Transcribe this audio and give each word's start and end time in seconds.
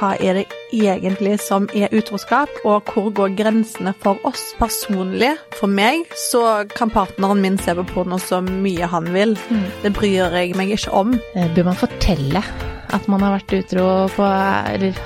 hva 0.00 0.14
er 0.16 0.38
det 0.40 0.46
egentlig 0.72 1.34
som 1.44 1.66
er 1.76 1.92
utroskap, 1.92 2.48
og 2.64 2.88
hvor 2.88 3.10
går 3.12 3.34
grensene 3.36 3.92
for 4.00 4.16
oss 4.24 4.54
personlig. 4.58 5.34
For 5.58 5.68
meg 5.68 6.08
så 6.16 6.64
kan 6.72 6.92
partneren 6.92 7.42
min 7.44 7.58
se 7.60 7.74
på 7.76 7.84
porno 7.92 8.16
så 8.22 8.40
mye 8.44 8.88
han 8.88 9.10
vil. 9.12 9.36
Det 9.84 9.92
bryr 9.96 10.32
jeg 10.40 10.56
meg 10.56 10.72
ikke 10.72 10.94
om. 10.96 11.12
Eh, 11.36 11.50
Bør 11.54 11.68
man 11.68 11.76
fortelle 11.80 12.42
at 12.90 13.08
man 13.12 13.22
har 13.22 13.36
vært 13.36 13.52
utro 13.60 13.84
på 14.16 14.26
Eller 14.74 14.96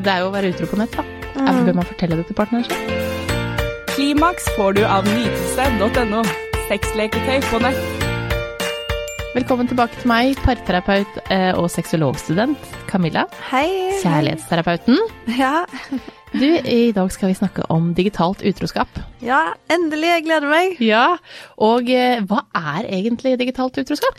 det 0.00 0.06
er 0.12 0.22
jo 0.22 0.30
å 0.30 0.32
være 0.32 0.52
utro 0.54 0.68
på 0.70 0.78
nett, 0.80 0.94
da. 0.94 1.04
Mm. 1.34 1.64
Bør 1.66 1.80
man 1.80 1.88
fortelle 1.88 2.20
det 2.20 2.28
til 2.30 2.38
partneren 2.38 2.64
sin? 2.70 3.08
Klimaks 3.90 4.46
får 4.56 4.78
du 4.78 4.84
av 4.86 5.08
nytelse.no. 5.10 6.22
Sexleketøy 6.70 7.42
på 7.50 7.60
nett. 7.66 7.99
Velkommen 9.30 9.68
tilbake 9.70 9.94
til 10.00 10.10
meg, 10.10 10.38
parterapeut 10.42 11.18
eh, 11.30 11.52
og 11.54 11.68
sexologstudent 11.70 12.72
Camilla. 12.90 13.22
Hei. 13.52 13.68
Kjærlighetsterapeuten. 14.02 14.98
Ja. 15.38 15.60
Du, 16.34 16.46
i 16.46 16.90
dag 16.94 17.10
skal 17.14 17.30
vi 17.30 17.36
snakke 17.38 17.62
om 17.70 17.92
digitalt 17.94 18.42
utroskap. 18.46 18.90
ja, 19.22 19.52
endelig. 19.70 20.08
Jeg 20.16 20.24
gleder 20.26 20.50
meg. 20.50 20.80
Ja, 20.82 21.04
og 21.62 21.90
eh, 21.94 22.22
hva 22.26 22.42
er 22.58 22.88
egentlig 22.90 23.36
digitalt 23.40 23.78
utroskap? 23.78 24.18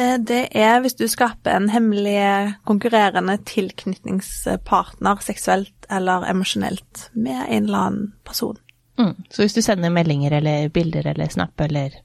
Eh, 0.00 0.16
Det 0.20 0.46
er 0.56 0.80
hvis 0.84 0.96
du 0.96 1.04
skaper 1.12 1.58
en 1.58 1.68
hemmelig 1.72 2.54
konkurrerende 2.68 3.36
tilknytningspartner 3.48 5.20
seksuelt 5.24 5.88
eller 5.92 6.24
emosjonelt 6.32 7.10
med 7.12 7.44
en 7.50 7.68
eller 7.68 7.84
annen 7.90 8.08
person. 8.24 8.56
Mm. 9.00 9.12
Så 9.28 9.44
hvis 9.44 9.56
du 9.56 9.60
sender 9.64 9.92
meldinger 9.92 10.38
eller 10.40 10.68
bilder 10.72 11.10
eller 11.12 11.28
snap 11.32 11.60
eller 11.68 12.00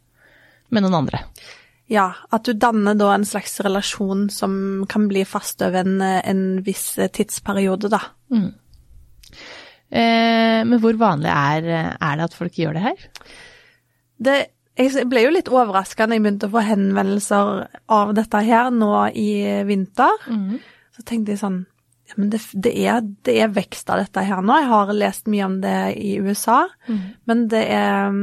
med 0.71 0.83
noen 0.83 0.99
andre. 1.05 1.23
Ja, 1.91 2.09
at 2.35 2.43
du 2.43 2.51
danner 2.59 2.97
da 2.99 3.13
en 3.15 3.25
slags 3.27 3.55
relasjon 3.63 4.27
som 4.33 4.85
kan 4.91 5.07
bli 5.07 5.23
fast 5.27 5.63
over 5.63 5.85
en, 5.85 6.01
en 6.01 6.43
viss 6.65 6.97
tidsperiode, 7.15 7.91
da. 7.93 8.01
Mm. 8.33 8.49
Eh, 9.87 10.59
men 10.67 10.81
hvor 10.83 10.99
vanlig 10.99 11.31
er, 11.31 11.69
er 11.95 12.19
det 12.19 12.27
at 12.27 12.35
folk 12.35 12.59
gjør 12.59 12.75
det 12.75 12.83
her? 12.89 13.05
Det, 14.17 14.35
jeg 14.77 15.07
ble 15.09 15.23
jo 15.23 15.31
litt 15.33 15.51
overraska 15.53 16.05
når 16.05 16.17
jeg 16.17 16.25
begynte 16.25 16.49
å 16.49 16.55
få 16.57 16.65
henvendelser 16.67 17.63
av 17.95 18.11
dette 18.17 18.43
her 18.49 18.69
nå 18.73 18.91
i 19.15 19.29
vinter. 19.69 20.19
Så 20.97 21.07
tenkte 21.07 21.33
jeg 21.33 21.41
sånn 21.41 21.61
ja, 22.07 22.13
men 22.15 22.29
det, 22.31 22.39
det, 22.53 22.71
er, 22.87 23.01
det 23.27 23.35
er 23.43 23.51
vekst 23.51 23.89
av 23.91 23.99
dette 23.99 24.23
her 24.23 24.41
nå. 24.45 24.55
Jeg 24.61 24.69
har 24.71 24.91
lest 24.95 25.27
mye 25.31 25.45
om 25.47 25.59
det 25.63 25.75
i 25.99 26.13
USA. 26.23 26.61
Men 27.27 27.45
det 27.51 27.63
er, 27.75 28.15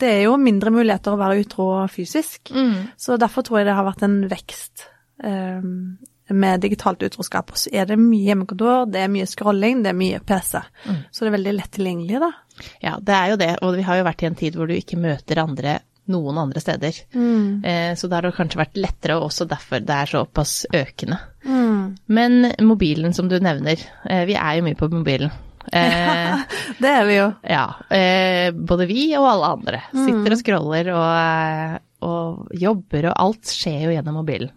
det 0.00 0.10
er 0.10 0.22
jo 0.24 0.36
mindre 0.42 0.72
muligheter 0.74 1.14
å 1.14 1.20
være 1.20 1.44
utro 1.44 1.68
fysisk. 1.92 2.50
Så 2.98 3.18
derfor 3.20 3.46
tror 3.46 3.60
jeg 3.60 3.70
det 3.70 3.76
har 3.78 3.86
vært 3.86 4.02
en 4.08 4.20
vekst 4.30 4.88
eh, 5.22 5.62
med 6.34 6.60
digitalt 6.60 7.02
utroskap. 7.06 7.54
Og 7.54 7.62
så 7.62 7.70
er 7.72 7.86
det 7.88 8.00
mye 8.02 8.26
hjemmekontor, 8.26 8.88
det 8.90 9.04
er 9.04 9.12
mye 9.12 9.28
scrolling, 9.30 9.84
det 9.86 9.94
er 9.94 10.00
mye 10.02 10.18
PC. 10.18 10.58
Så 11.12 11.24
det 11.24 11.30
er 11.30 11.36
veldig 11.38 11.54
lett 11.60 11.76
tilgjengelig, 11.78 12.22
da. 12.26 12.32
Ja, 12.82 12.96
det 12.98 13.14
er 13.14 13.30
jo 13.30 13.38
det, 13.38 13.52
og 13.62 13.76
vi 13.78 13.86
har 13.86 14.00
jo 14.00 14.08
vært 14.08 14.24
i 14.26 14.28
en 14.32 14.40
tid 14.42 14.58
hvor 14.58 14.66
du 14.66 14.74
ikke 14.74 14.98
møter 14.98 15.38
andre 15.44 15.78
noen 16.08 16.38
andre 16.40 16.60
steder. 16.60 16.96
Eh, 17.68 17.94
så 17.94 18.08
da 18.08 18.16
har 18.18 18.24
det 18.28 18.36
kanskje 18.36 18.60
vært 18.62 18.78
lettere, 18.80 19.18
og 19.18 19.28
også 19.28 19.44
derfor 19.48 19.82
det 19.84 19.94
er 19.94 20.12
såpass 20.14 20.54
økende. 20.74 21.18
Men 22.08 22.52
mobilen 22.64 23.14
som 23.16 23.28
du 23.28 23.36
nevner, 23.40 23.80
eh, 24.08 24.24
vi 24.28 24.36
er 24.38 24.58
jo 24.58 24.64
mye 24.66 24.78
på 24.78 24.88
mobilen. 24.92 25.30
Eh, 25.68 26.46
Det 26.82 26.88
er 26.88 27.04
vi 27.04 27.18
jo. 27.18 27.26
ja, 27.44 27.66
eh, 27.92 28.48
både 28.56 28.86
vi 28.88 29.10
og 29.18 29.26
alle 29.28 29.50
andre 29.58 29.82
sitter 29.92 30.32
og 30.32 30.40
scroller 30.40 30.88
og, 30.94 31.10
eh, 31.18 31.74
og 32.08 32.54
jobber, 32.56 33.10
og 33.10 33.18
alt 33.20 33.50
skjer 33.52 33.82
jo 33.84 33.90
gjennom 33.92 34.16
mobilen. 34.20 34.52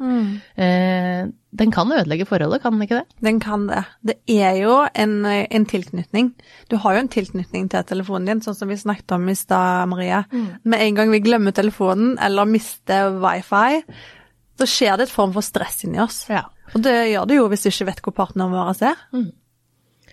Eh, 0.56 1.26
den 1.52 1.74
kan 1.74 1.92
ødelegge 1.92 2.28
forholdet, 2.30 2.62
kan 2.64 2.78
den 2.78 2.86
ikke 2.86 3.02
det? 3.02 3.18
Den 3.28 3.42
kan 3.44 3.66
det. 3.68 3.82
Det 4.08 4.16
er 4.38 4.62
jo 4.62 4.78
en, 4.94 5.18
en 5.26 5.66
tilknytning. 5.68 6.30
Du 6.72 6.78
har 6.80 6.96
jo 6.96 7.02
en 7.04 7.12
tilknytning 7.12 7.68
til 7.74 7.84
telefonen 7.90 8.30
din, 8.30 8.44
sånn 8.46 8.56
som 8.56 8.72
vi 8.72 8.78
snakket 8.80 9.18
om 9.18 9.28
i 9.28 9.36
stad, 9.36 9.90
Marie. 9.92 10.22
Med 10.64 10.86
en 10.86 11.02
gang 11.02 11.12
vi 11.12 11.20
glemmer 11.26 11.52
telefonen 11.58 12.14
eller 12.24 12.48
mister 12.48 13.18
wifi, 13.20 13.82
så 14.62 14.70
skjer 14.70 15.02
det 15.02 15.10
et 15.10 15.16
form 15.18 15.34
for 15.36 15.44
stress 15.44 15.82
inni 15.90 16.00
oss. 16.00 16.22
Ja. 16.32 16.46
Og 16.76 16.82
det 16.86 16.96
gjør 17.12 17.28
det 17.30 17.38
jo 17.40 17.48
hvis 17.52 17.64
du 17.66 17.70
ikke 17.72 17.88
vet 17.92 18.02
hvor 18.06 18.16
partneren 18.16 18.54
vår 18.56 18.84
er. 18.88 19.06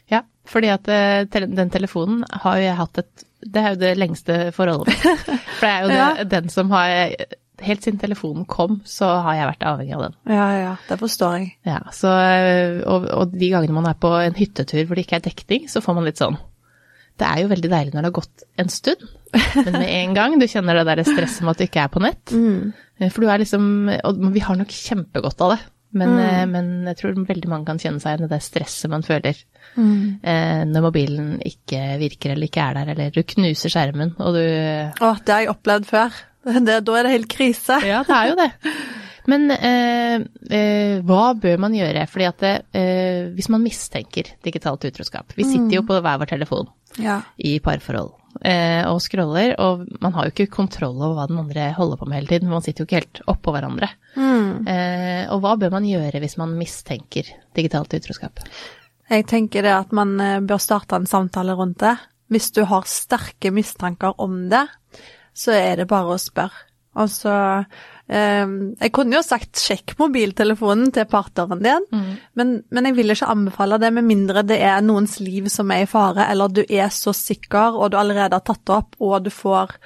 Ja, 0.08 0.22
fordi 0.48 0.70
at 0.72 0.88
eh, 0.88 1.24
den 1.46 1.70
telefonen 1.70 2.22
har 2.44 2.56
jo 2.58 2.64
jeg 2.64 2.78
hatt 2.78 2.98
et 3.02 3.24
Det 3.44 3.60
er 3.62 3.74
jo 3.74 3.78
det 3.82 3.90
lengste 3.98 4.38
forholdet 4.56 4.88
mitt. 4.88 5.04
For 5.58 5.66
det 5.66 5.74
er 5.74 5.82
jo 5.84 5.88
det, 5.92 5.98
Ja. 6.00 6.24
den 6.24 6.48
som 6.50 6.70
har 6.74 7.14
Helt 7.58 7.82
siden 7.82 7.98
telefonen 7.98 8.44
kom, 8.46 8.76
så 8.86 9.06
har 9.24 9.34
jeg 9.34 9.46
vært 9.48 9.64
avhengig 9.66 9.94
av 9.96 10.02
den. 10.04 10.12
Ja, 10.30 10.44
ja, 10.54 10.74
det 10.86 10.98
forstår 11.00 11.32
jeg. 11.40 11.48
Ja, 11.66 11.80
så, 11.90 12.06
eh, 12.14 12.76
og, 12.86 13.08
og 13.10 13.32
de 13.34 13.48
gangene 13.50 13.74
man 13.74 13.88
er 13.90 13.96
på 13.98 14.12
en 14.14 14.36
hyttetur 14.38 14.84
hvor 14.86 14.94
det 14.94 15.02
ikke 15.08 15.16
er 15.18 15.24
dekning, 15.26 15.64
så 15.66 15.82
får 15.82 15.96
man 15.98 16.06
litt 16.06 16.20
sånn 16.22 16.36
Det 17.18 17.26
er 17.26 17.40
jo 17.42 17.48
veldig 17.50 17.70
deilig 17.72 17.94
når 17.96 18.06
det 18.06 18.10
har 18.12 18.14
gått 18.20 18.44
en 18.62 18.70
stund, 18.70 19.02
men 19.56 19.72
med 19.74 19.90
en 19.90 20.14
gang 20.14 20.38
du 20.38 20.46
kjenner 20.46 20.78
det 20.78 20.86
der 20.86 21.02
stresset 21.10 21.42
med 21.42 21.56
at 21.56 21.58
du 21.58 21.66
ikke 21.66 21.82
er 21.82 21.90
på 21.96 22.04
nett. 22.06 22.34
Mm. 22.98 23.10
For 23.14 23.22
du 23.22 23.28
er 23.30 23.38
liksom 23.38 23.66
Og 24.06 24.16
vi 24.34 24.40
har 24.42 24.56
nok 24.58 24.72
kjempegodt 24.74 25.42
av 25.46 25.52
det, 25.56 25.58
men, 25.96 26.14
mm. 26.18 26.50
men 26.52 26.66
jeg 26.90 26.98
tror 27.00 27.20
veldig 27.28 27.48
mange 27.48 27.68
kan 27.70 27.80
kjenne 27.80 28.02
seg 28.02 28.14
igjen 28.14 28.26
i 28.26 28.32
det 28.32 28.40
stresset 28.44 28.90
man 28.92 29.04
føler 29.06 29.38
eh, 29.78 30.62
når 30.68 30.84
mobilen 30.84 31.30
ikke 31.46 31.82
virker 32.00 32.34
eller 32.34 32.50
ikke 32.50 32.64
er 32.64 32.78
der, 32.78 32.92
eller 32.94 33.14
du 33.14 33.22
knuser 33.34 33.72
skjermen 33.72 34.14
og 34.18 34.36
du 34.36 34.42
Å, 34.44 35.12
det 35.24 35.34
har 35.34 35.44
jeg 35.44 35.52
opplevd 35.54 35.88
før. 35.88 36.24
Det, 36.68 36.78
da 36.86 36.92
er 36.96 37.04
det 37.04 37.10
helt 37.12 37.28
krise. 37.28 37.76
Ja, 37.84 37.98
det 38.06 38.14
er 38.14 38.28
jo 38.30 38.36
det. 38.38 38.46
Men 39.28 39.50
eh, 39.52 40.22
eh, 40.48 40.94
hva 41.04 41.34
bør 41.36 41.58
man 41.60 41.74
gjøre? 41.76 42.06
Fordi 42.08 42.28
at 42.28 42.38
det, 42.40 42.52
eh, 42.78 43.26
hvis 43.36 43.50
man 43.52 43.60
mistenker 43.60 44.30
digitalt 44.44 44.86
utroskap 44.88 45.34
Vi 45.36 45.44
sitter 45.44 45.80
jo 45.80 45.84
på 45.88 45.98
hver 46.00 46.22
vår 46.22 46.30
telefon 46.30 46.70
Ja. 47.02 47.20
i 47.36 47.58
parforhold 47.60 48.14
eh, 48.14 48.17
og 48.38 49.00
scroller, 49.02 49.54
og 49.58 49.86
man 50.04 50.12
har 50.14 50.28
jo 50.28 50.30
ikke 50.30 50.52
kontroll 50.52 50.94
over 51.00 51.16
hva 51.16 51.24
den 51.30 51.40
andre 51.40 51.70
holder 51.74 51.98
på 51.98 52.06
med 52.06 52.20
hele 52.20 52.30
tiden. 52.30 52.52
Man 52.52 52.62
sitter 52.62 52.84
jo 52.84 52.86
ikke 52.86 53.00
helt 53.00 53.20
oppå 53.32 53.54
hverandre. 53.54 53.88
Eh, 54.66 55.24
og 55.32 55.42
hva 55.42 55.54
bør 55.60 55.72
man 55.76 55.86
gjøre 55.86 56.20
hvis 56.22 56.38
man 56.40 56.56
mistenker 56.58 57.28
digitalt 57.56 57.94
utroskap? 57.98 58.42
Jeg 59.08 59.26
tenker 59.30 59.64
det 59.64 59.74
at 59.74 59.94
man 59.96 60.16
eh, 60.20 60.40
bør 60.44 60.60
starte 60.62 60.98
en 60.98 61.08
samtale 61.08 61.56
rundt 61.58 61.80
det. 61.84 61.96
Hvis 62.32 62.50
du 62.56 62.64
har 62.68 62.88
sterke 62.88 63.52
mistanker 63.54 64.18
om 64.20 64.48
det, 64.52 64.66
så 65.32 65.54
er 65.56 65.80
det 65.80 65.88
bare 65.90 66.16
å 66.16 66.20
spørre. 66.20 66.66
Og 66.98 67.12
så 67.12 67.34
eh, 67.34 67.86
Jeg 68.08 68.92
kunne 68.96 69.18
jo 69.18 69.22
sagt 69.22 69.60
sjekk 69.60 69.92
mobiltelefonen 69.98 70.90
til 70.96 71.04
partneren 71.10 71.60
din, 71.60 71.88
men, 72.34 72.62
men 72.72 72.86
jeg 72.88 72.96
vil 72.96 73.10
ikke 73.12 73.28
anbefale 73.28 73.76
det 73.82 73.90
med 73.92 74.04
mindre 74.08 74.42
det 74.48 74.60
er 74.64 74.80
noens 74.80 75.18
liv 75.20 75.48
som 75.52 75.70
er 75.70 75.82
i 75.84 75.86
fare, 75.90 76.24
eller 76.32 76.48
du 76.48 76.62
er 76.64 76.88
så 76.88 77.12
sikker, 77.12 77.76
og 77.76 77.90
du 77.92 77.98
allerede 78.00 78.32
har 78.38 78.40
tatt 78.48 78.64
det 78.64 78.74
opp, 78.78 78.96
og 79.00 79.24
du 79.24 79.30
får 79.30 79.76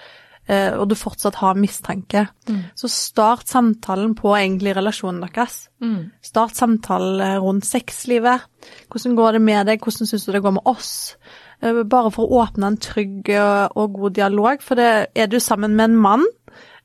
eh, 0.46 0.72
og 0.78 0.88
du 0.90 0.94
fortsatt 0.94 1.34
har 1.42 1.54
mistanke. 1.58 2.26
Så 2.78 2.88
start 2.88 3.48
samtalen 3.48 4.14
på 4.14 4.36
egentlig 4.38 4.76
relasjonen 4.76 5.22
deres. 5.26 5.68
Start 6.22 6.54
samtalen 6.54 7.40
rundt 7.42 7.64
sexlivet. 7.66 8.42
Hvordan 8.90 9.16
går 9.16 9.32
det 9.32 9.42
med 9.42 9.66
deg, 9.66 9.80
hvordan 9.82 10.06
syns 10.06 10.26
du 10.26 10.32
det 10.32 10.42
går 10.42 10.52
med 10.60 10.66
oss? 10.66 11.16
Eh, 11.62 11.82
Bare 11.82 12.10
for 12.10 12.26
å 12.26 12.42
åpne 12.42 12.66
en 12.66 12.76
trygg 12.76 13.30
og, 13.74 13.92
god 13.98 14.10
dialog. 14.18 14.62
For 14.62 14.74
det, 14.78 15.06
er 15.14 15.26
du 15.26 15.38
sammen 15.40 15.74
med 15.76 15.90
en 15.90 15.96
mann, 15.96 16.24
eh, 16.26 16.41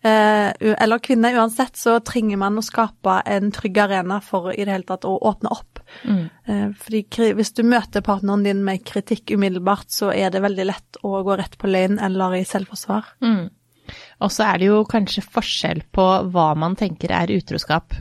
eller 0.08 1.02
kvinne 1.04 1.34
uansett, 1.36 1.78
så 1.78 2.00
trenger 2.06 2.40
man 2.42 2.58
å 2.60 2.66
skape 2.66 3.20
en 3.26 3.52
trygg 3.56 3.78
arena 3.84 4.20
for 4.24 4.52
i 4.54 4.64
det 4.66 4.74
hele 4.74 4.88
tatt 4.88 5.06
å 5.08 5.16
åpne 5.32 5.52
opp. 5.54 5.80
Eh, 6.48 6.70
Fordi 6.82 7.32
hvis 7.38 7.54
du 7.56 7.64
møter 7.64 8.04
partneren 8.04 8.44
din 8.44 8.64
med 8.66 8.84
kritikk 8.88 9.32
umiddelbart, 9.36 9.88
så 9.94 10.12
er 10.14 10.30
det 10.34 10.42
veldig 10.44 10.66
lett 10.68 11.00
å 11.04 11.22
gå 11.24 11.38
rett 11.40 11.58
på 11.58 11.70
løgn 11.72 12.00
eller 12.04 12.36
i 12.40 12.44
selvforsvar. 12.48 13.14
Og 14.20 14.32
så 14.34 14.44
er 14.44 14.58
det 14.60 14.68
jo 14.68 14.82
kanskje 14.90 15.24
forskjell 15.24 15.82
på 15.96 16.06
hva 16.34 16.50
man 16.60 16.76
tenker 16.76 17.14
er 17.16 17.32
utroskap 17.32 17.94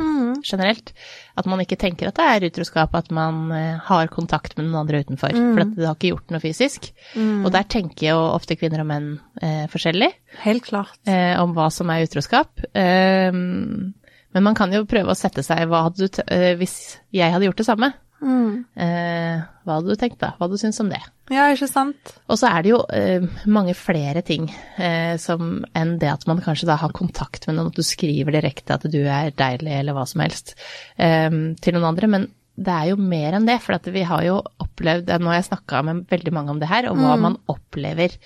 generelt. 0.45 0.93
At 1.39 1.47
man 1.47 1.61
ikke 1.63 1.79
tenker 1.81 2.09
at 2.11 2.17
det 2.19 2.27
er 2.27 2.47
utroskap 2.51 2.95
at 2.99 3.11
man 3.15 3.51
eh, 3.55 3.79
har 3.89 4.09
kontakt 4.13 4.57
med 4.59 4.67
noen 4.67 4.83
andre 4.83 5.01
utenfor. 5.05 5.33
For 5.37 5.63
at 5.65 5.75
det 5.77 5.87
har 5.87 5.95
ikke 5.97 6.13
gjort 6.15 6.35
noe 6.35 6.43
fysisk. 6.45 6.91
Og 7.17 7.51
der 7.55 7.69
tenker 7.71 8.11
jo 8.11 8.19
ofte 8.35 8.57
kvinner 8.61 8.83
og 8.85 8.91
menn 8.91 9.09
eh, 9.43 9.65
forskjellig 9.73 10.11
Helt 10.45 10.65
klart. 10.69 10.99
eh, 11.07 11.35
om 11.41 11.55
hva 11.57 11.71
som 11.73 11.89
er 11.95 12.05
utroskap. 12.09 12.65
Eh, 12.77 13.31
men 13.33 14.45
man 14.45 14.55
kan 14.59 14.73
jo 14.75 14.85
prøve 14.85 15.15
å 15.15 15.17
sette 15.17 15.41
seg 15.47 15.63
hva 15.71 15.87
hadde 15.87 16.09
du 16.11 16.19
eh, 16.29 16.53
Hvis 16.61 16.99
jeg 17.15 17.33
hadde 17.33 17.47
gjort 17.49 17.63
det 17.63 17.69
samme, 17.69 17.93
eh, 18.23 19.43
hva 19.67 19.77
hadde 19.77 19.93
du 19.93 20.01
tenkt 20.01 20.21
da? 20.23 20.33
Hva 20.37 20.47
hadde 20.47 20.57
du 20.57 20.63
syntes 20.63 20.81
om 20.83 20.91
det? 20.93 21.03
Ja, 21.33 21.49
ikke 21.53 21.69
sant? 21.69 22.15
Og 22.31 22.39
så 22.41 22.49
er 22.49 22.65
det 22.65 22.73
jo 22.73 22.81
eh, 22.95 23.27
mange 23.51 23.75
flere 23.77 24.23
ting 24.27 24.49
eh, 24.79 25.17
som, 25.21 25.61
enn 25.77 25.97
det 26.03 26.13
at 26.13 26.27
man 26.31 26.43
kanskje 26.45 26.69
da 26.71 26.79
har 26.81 26.95
kontakt 26.97 27.49
med 27.49 27.59
noen, 27.59 27.73
at 27.73 27.79
du 27.79 27.87
skriver 27.87 28.37
direkte 28.39 28.79
at 28.79 28.87
du 28.91 29.01
er 29.03 29.35
deilig 29.37 29.75
eller 29.81 29.97
hva 29.97 30.07
som 30.09 30.23
helst 30.25 30.55
eh, 30.97 31.31
til 31.61 31.77
noen 31.77 31.91
andre. 31.93 32.11
Men 32.13 32.29
det 32.57 32.73
er 32.73 32.91
jo 32.93 32.99
mer 33.01 33.37
enn 33.37 33.49
det, 33.49 33.59
for 33.65 33.77
at 33.77 33.89
vi 33.93 34.05
har 34.09 34.25
jo 34.25 34.41
opplevd 34.65 35.11
Nå 35.21 35.29
har 35.29 35.41
jeg 35.41 35.51
snakka 35.51 35.83
med 35.85 36.05
veldig 36.11 36.33
mange 36.33 36.55
om 36.55 36.61
det 36.63 36.71
her, 36.71 36.89
om 36.91 37.03
hva 37.05 37.17
man 37.21 37.41
opplever 37.53 38.17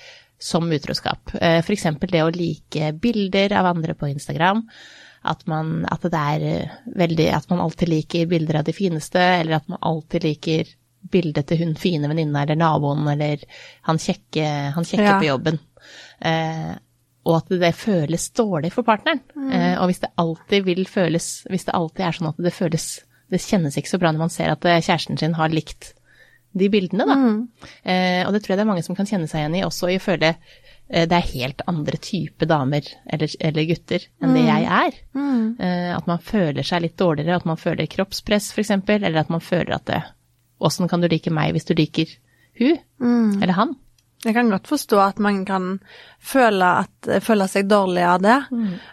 som 0.40 0.70
utroskap. 0.72 1.34
Eh, 1.36 1.60
F.eks. 1.60 1.86
det 2.00 2.22
å 2.24 2.32
like 2.32 2.92
bilder 3.02 3.58
av 3.60 3.68
andre 3.74 3.94
på 3.98 4.08
Instagram. 4.08 4.64
At, 5.22 5.42
man, 5.46 5.84
at 5.92 6.00
det 6.08 6.16
er 6.16 6.44
eh, 6.48 6.76
veldig 6.96 7.26
At 7.36 7.50
man 7.50 7.60
alltid 7.60 7.90
liker 7.92 8.26
bilder 8.30 8.60
av 8.62 8.64
de 8.64 8.72
fineste, 8.72 9.20
eller 9.20 9.58
at 9.58 9.66
man 9.68 9.78
alltid 9.84 10.24
liker 10.24 10.70
bildet 11.12 11.46
til 11.48 11.58
hun 11.62 11.74
fine 11.80 12.08
venninna 12.08 12.42
eller 12.44 12.56
naboen 12.60 13.06
eller 13.08 13.42
han 13.88 13.98
kjekke, 14.00 14.46
han 14.76 14.84
kjekke 14.84 15.04
Ja. 15.04 15.18
på 15.20 15.28
jobben. 15.28 15.58
Eh, 16.20 16.72
og 17.28 17.36
at 17.36 17.52
det 17.60 17.74
føles 17.76 18.30
dårlig 18.36 18.72
for 18.72 18.84
partneren. 18.84 19.20
Eh, 19.52 19.76
og 19.80 19.90
hvis 19.90 20.00
det 20.00 20.12
alltid 20.20 20.64
vil 20.64 20.86
føles 20.88 21.26
Hvis 21.50 21.66
det 21.68 21.74
alltid 21.76 22.04
er 22.06 22.16
sånn 22.16 22.28
at 22.32 22.40
det 22.40 22.52
føles 22.56 22.86
Det 23.30 23.40
kjennes 23.44 23.76
ikke 23.76 23.92
så 23.92 23.98
bra 24.00 24.12
når 24.12 24.24
man 24.24 24.32
ser 24.32 24.52
at 24.52 24.64
eh, 24.64 24.80
kjæresten 24.80 25.18
sin 25.20 25.36
har 25.36 25.52
likt 25.52 25.94
de 26.56 26.66
bildene, 26.72 27.04
da. 27.06 27.14
Eh, 27.86 28.24
og 28.26 28.32
det 28.34 28.40
tror 28.42 28.54
jeg 28.54 28.58
det 28.58 28.64
er 28.64 28.70
mange 28.72 28.82
som 28.82 28.96
kan 28.98 29.06
kjenne 29.06 29.28
seg 29.30 29.44
igjen 29.44 29.54
i, 29.60 29.62
også 29.62 29.86
i 29.92 30.00
å 30.00 30.02
føle 30.02 30.32
det 30.90 31.14
er 31.16 31.28
helt 31.32 31.60
andre 31.70 31.98
type 32.02 32.48
damer 32.50 32.86
eller, 33.06 33.30
eller 33.38 33.66
gutter 33.68 34.06
enn 34.18 34.32
det 34.34 34.42
jeg 34.42 34.64
er. 34.74 34.96
Mm. 35.14 35.44
at 35.94 36.08
man 36.10 36.18
føler 36.18 36.66
seg 36.66 36.82
litt 36.82 36.96
dårligere, 36.98 37.36
at 37.38 37.46
man 37.46 37.60
føler 37.60 37.86
kroppspress 37.90 38.50
f.eks., 38.56 38.72
eller 38.74 39.20
at 39.22 39.30
man 39.30 39.44
føler 39.44 39.76
at 39.76 39.86
det 39.90 40.00
Åssen 40.60 40.90
kan 40.90 41.00
du 41.00 41.06
like 41.08 41.30
meg 41.32 41.54
hvis 41.56 41.64
du 41.70 41.72
liker 41.72 42.10
hun 42.60 43.38
eller 43.40 43.56
han? 43.56 43.78
Jeg 44.20 44.34
kan 44.36 44.50
godt 44.52 44.68
forstå 44.68 44.98
at 45.00 45.20
man 45.22 45.44
kan 45.48 45.78
føle, 46.20 46.66
at, 46.84 47.08
føle 47.24 47.46
seg 47.48 47.70
dårlig 47.70 48.02
av 48.04 48.18
det. 48.20 48.36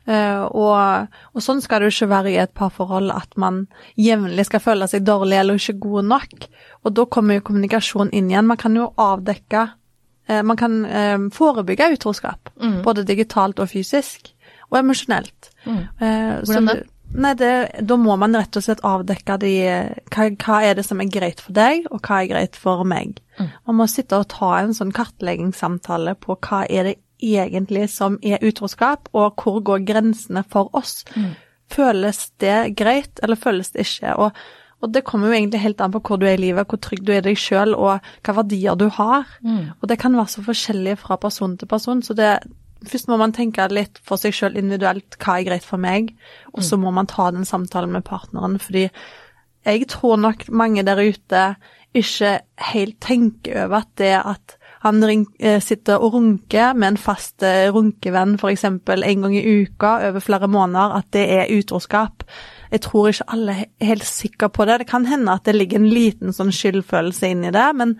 Eh, 0.08 0.44
og, 0.46 1.18
og 1.36 1.44
sånn 1.44 1.60
skal 1.64 1.84
det 1.84 1.90
jo 1.90 1.96
ikke 1.98 2.14
være 2.14 2.32
i 2.32 2.38
et 2.40 2.54
parforhold, 2.56 3.12
at 3.12 3.36
man 3.36 3.66
jevnlig 4.00 4.48
skal 4.48 4.64
føle 4.64 4.88
seg 4.88 5.04
dårlig 5.04 5.42
eller 5.42 5.60
ikke 5.60 5.82
god 5.84 6.08
nok. 6.14 6.48
Og 6.88 6.96
da 6.96 7.08
kommer 7.12 7.36
jo 7.36 7.44
kommunikasjon 7.50 8.14
inn 8.16 8.32
igjen. 8.32 8.48
Man 8.48 8.62
kan 8.62 8.80
jo 8.80 8.88
avdekke 8.96 9.66
eh, 9.66 9.76
Man 10.28 10.60
kan 10.60 10.82
eh, 10.86 11.18
forebygge 11.34 11.94
utroskap, 11.96 12.50
både 12.84 13.06
digitalt 13.08 13.62
og 13.64 13.72
fysisk. 13.72 14.34
Og 14.68 14.82
emosjonelt. 14.82 15.48
Mm. 15.64 15.84
Hvordan 16.44 16.66
det? 16.68 16.82
Nei, 17.16 17.32
det, 17.40 17.52
da 17.88 17.96
må 17.96 18.18
man 18.20 18.36
rett 18.36 18.58
og 18.60 18.66
slett 18.66 18.84
avdekke 18.86 19.38
de, 19.40 19.52
hva, 20.12 20.26
hva 20.44 20.58
er 20.68 20.76
det 20.76 20.84
som 20.84 21.00
er 21.00 21.08
greit 21.12 21.40
for 21.40 21.56
deg, 21.56 21.88
og 21.88 22.02
hva 22.04 22.20
er 22.20 22.32
greit 22.34 22.60
for 22.60 22.84
meg. 22.88 23.22
Man 23.40 23.78
må 23.80 23.88
sitte 23.88 24.20
og 24.20 24.28
ta 24.34 24.58
en 24.60 24.76
sånn 24.76 24.92
kartleggingssamtale 24.96 26.18
på 26.20 26.36
hva 26.36 26.66
er 26.68 26.90
det 26.90 26.96
egentlig 27.24 27.88
som 27.94 28.20
er 28.22 28.44
utroskap, 28.46 29.10
og 29.16 29.40
hvor 29.42 29.62
går 29.66 29.86
grensene 29.88 30.44
for 30.52 30.74
oss. 30.78 31.04
Føles 31.72 32.28
det 32.44 32.76
greit, 32.80 33.20
eller 33.24 33.40
føles 33.40 33.72
det 33.74 33.88
ikke? 33.88 34.16
Og, 34.20 34.48
og 34.82 34.94
det 34.94 35.04
kommer 35.08 35.32
jo 35.32 35.38
egentlig 35.38 35.64
helt 35.64 35.82
an 35.82 35.94
på 35.94 36.02
hvor 36.06 36.20
du 36.22 36.28
er 36.30 36.36
i 36.38 36.44
livet, 36.44 36.68
hvor 36.70 36.78
trygg 36.78 37.02
du 37.06 37.12
er 37.14 37.24
i 37.24 37.28
deg 37.30 37.40
sjøl, 37.42 37.74
og 37.74 37.98
hva 38.26 38.36
verdier 38.38 38.78
du 38.78 38.88
har. 38.94 39.26
Og 39.82 39.90
det 39.90 39.98
kan 40.00 40.14
være 40.14 40.36
så 40.36 40.44
forskjellig 40.46 40.98
fra 41.02 41.18
person 41.18 41.58
til 41.58 41.68
person, 41.68 42.04
så 42.04 42.14
det 42.18 42.38
Først 42.86 43.08
må 43.10 43.16
man 43.18 43.32
tenke 43.34 43.64
litt 43.74 43.98
for 44.06 44.22
seg 44.22 44.36
sjøl 44.38 44.54
individuelt 44.54 45.16
hva 45.18 45.40
er 45.40 45.48
greit 45.48 45.64
for 45.66 45.82
meg, 45.82 46.12
og 46.54 46.62
så 46.62 46.78
må 46.78 46.92
man 46.94 47.08
ta 47.10 47.32
den 47.34 47.42
samtalen 47.42 47.90
med 47.90 48.06
partneren, 48.06 48.60
fordi 48.62 48.84
jeg 49.66 49.88
tror 49.90 50.20
nok 50.22 50.46
mange 50.54 50.84
der 50.86 51.02
ute 51.02 51.56
ikke 51.98 52.36
helt 52.70 53.00
tenker 53.02 53.64
over 53.66 53.82
at 53.82 53.90
det 53.98 54.14
at 54.20 54.58
han 54.86 55.02
eh, 55.04 55.62
sitter 55.62 55.98
og 55.98 56.14
runker 56.14 56.74
med 56.78 56.94
en 56.94 57.00
fast 57.02 57.44
eh, 57.44 57.68
runkevenn 57.74 58.38
f.eks. 58.38 58.64
en 58.64 59.26
gang 59.26 59.36
i 59.36 59.64
uka 59.64 59.98
over 60.10 60.20
flere 60.20 60.48
måneder, 60.48 61.00
at 61.00 61.10
det 61.14 61.26
er 61.34 61.52
utroskap. 61.58 62.24
Jeg 62.72 62.82
tror 62.84 63.10
ikke 63.12 63.28
alle 63.34 63.54
er 63.54 63.86
helt 63.92 64.04
sikre 64.08 64.50
på 64.50 64.66
det. 64.68 64.80
Det 64.84 64.88
kan 64.90 65.06
hende 65.08 65.32
at 65.34 65.46
det 65.48 65.56
ligger 65.56 65.80
en 65.80 65.90
liten 65.92 66.34
sånn 66.36 66.52
skyldfølelse 66.52 67.30
inni 67.32 67.52
det, 67.56 67.68
men 67.80 67.96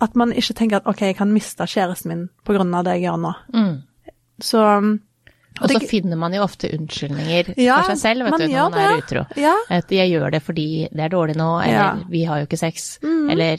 at 0.00 0.14
man 0.16 0.30
ikke 0.32 0.54
tenker 0.54 0.78
at 0.78 0.86
ok, 0.86 1.00
jeg 1.10 1.16
kan 1.18 1.32
miste 1.34 1.66
kjæresten 1.66 2.12
min 2.12 2.24
på 2.46 2.54
grunn 2.54 2.74
av 2.78 2.84
det 2.86 2.98
jeg 2.98 3.08
gjør 3.08 3.18
nå. 3.24 3.32
Så 4.40 4.62
Og 5.58 5.72
så 5.72 5.80
finner 5.90 6.16
man 6.20 6.34
jo 6.36 6.44
ofte 6.44 6.68
unnskyldninger 6.70 7.48
Ja, 7.58 7.80
for 7.82 7.90
seg 7.96 7.98
selv, 7.98 8.28
vet 8.28 8.36
man 8.36 8.40
du, 8.44 8.46
når 8.52 8.70
man 8.70 8.84
er 8.84 9.00
utro. 9.02 9.24
Ja. 9.36 9.56
At 9.74 9.90
jeg 9.90 10.12
gjør 10.12 10.30
det 10.30 10.42
fordi 10.46 10.66
det 10.92 11.02
er 11.08 11.10
dårlig 11.10 11.34
nå, 11.36 11.48
eller 11.64 11.74
Ja. 11.74 11.88
Mm. 11.98 12.04
vi 12.12 12.24
har 12.24 12.38
jo 12.38 12.46
ikke 12.46 12.60
sex, 12.60 12.98
eller 13.02 13.58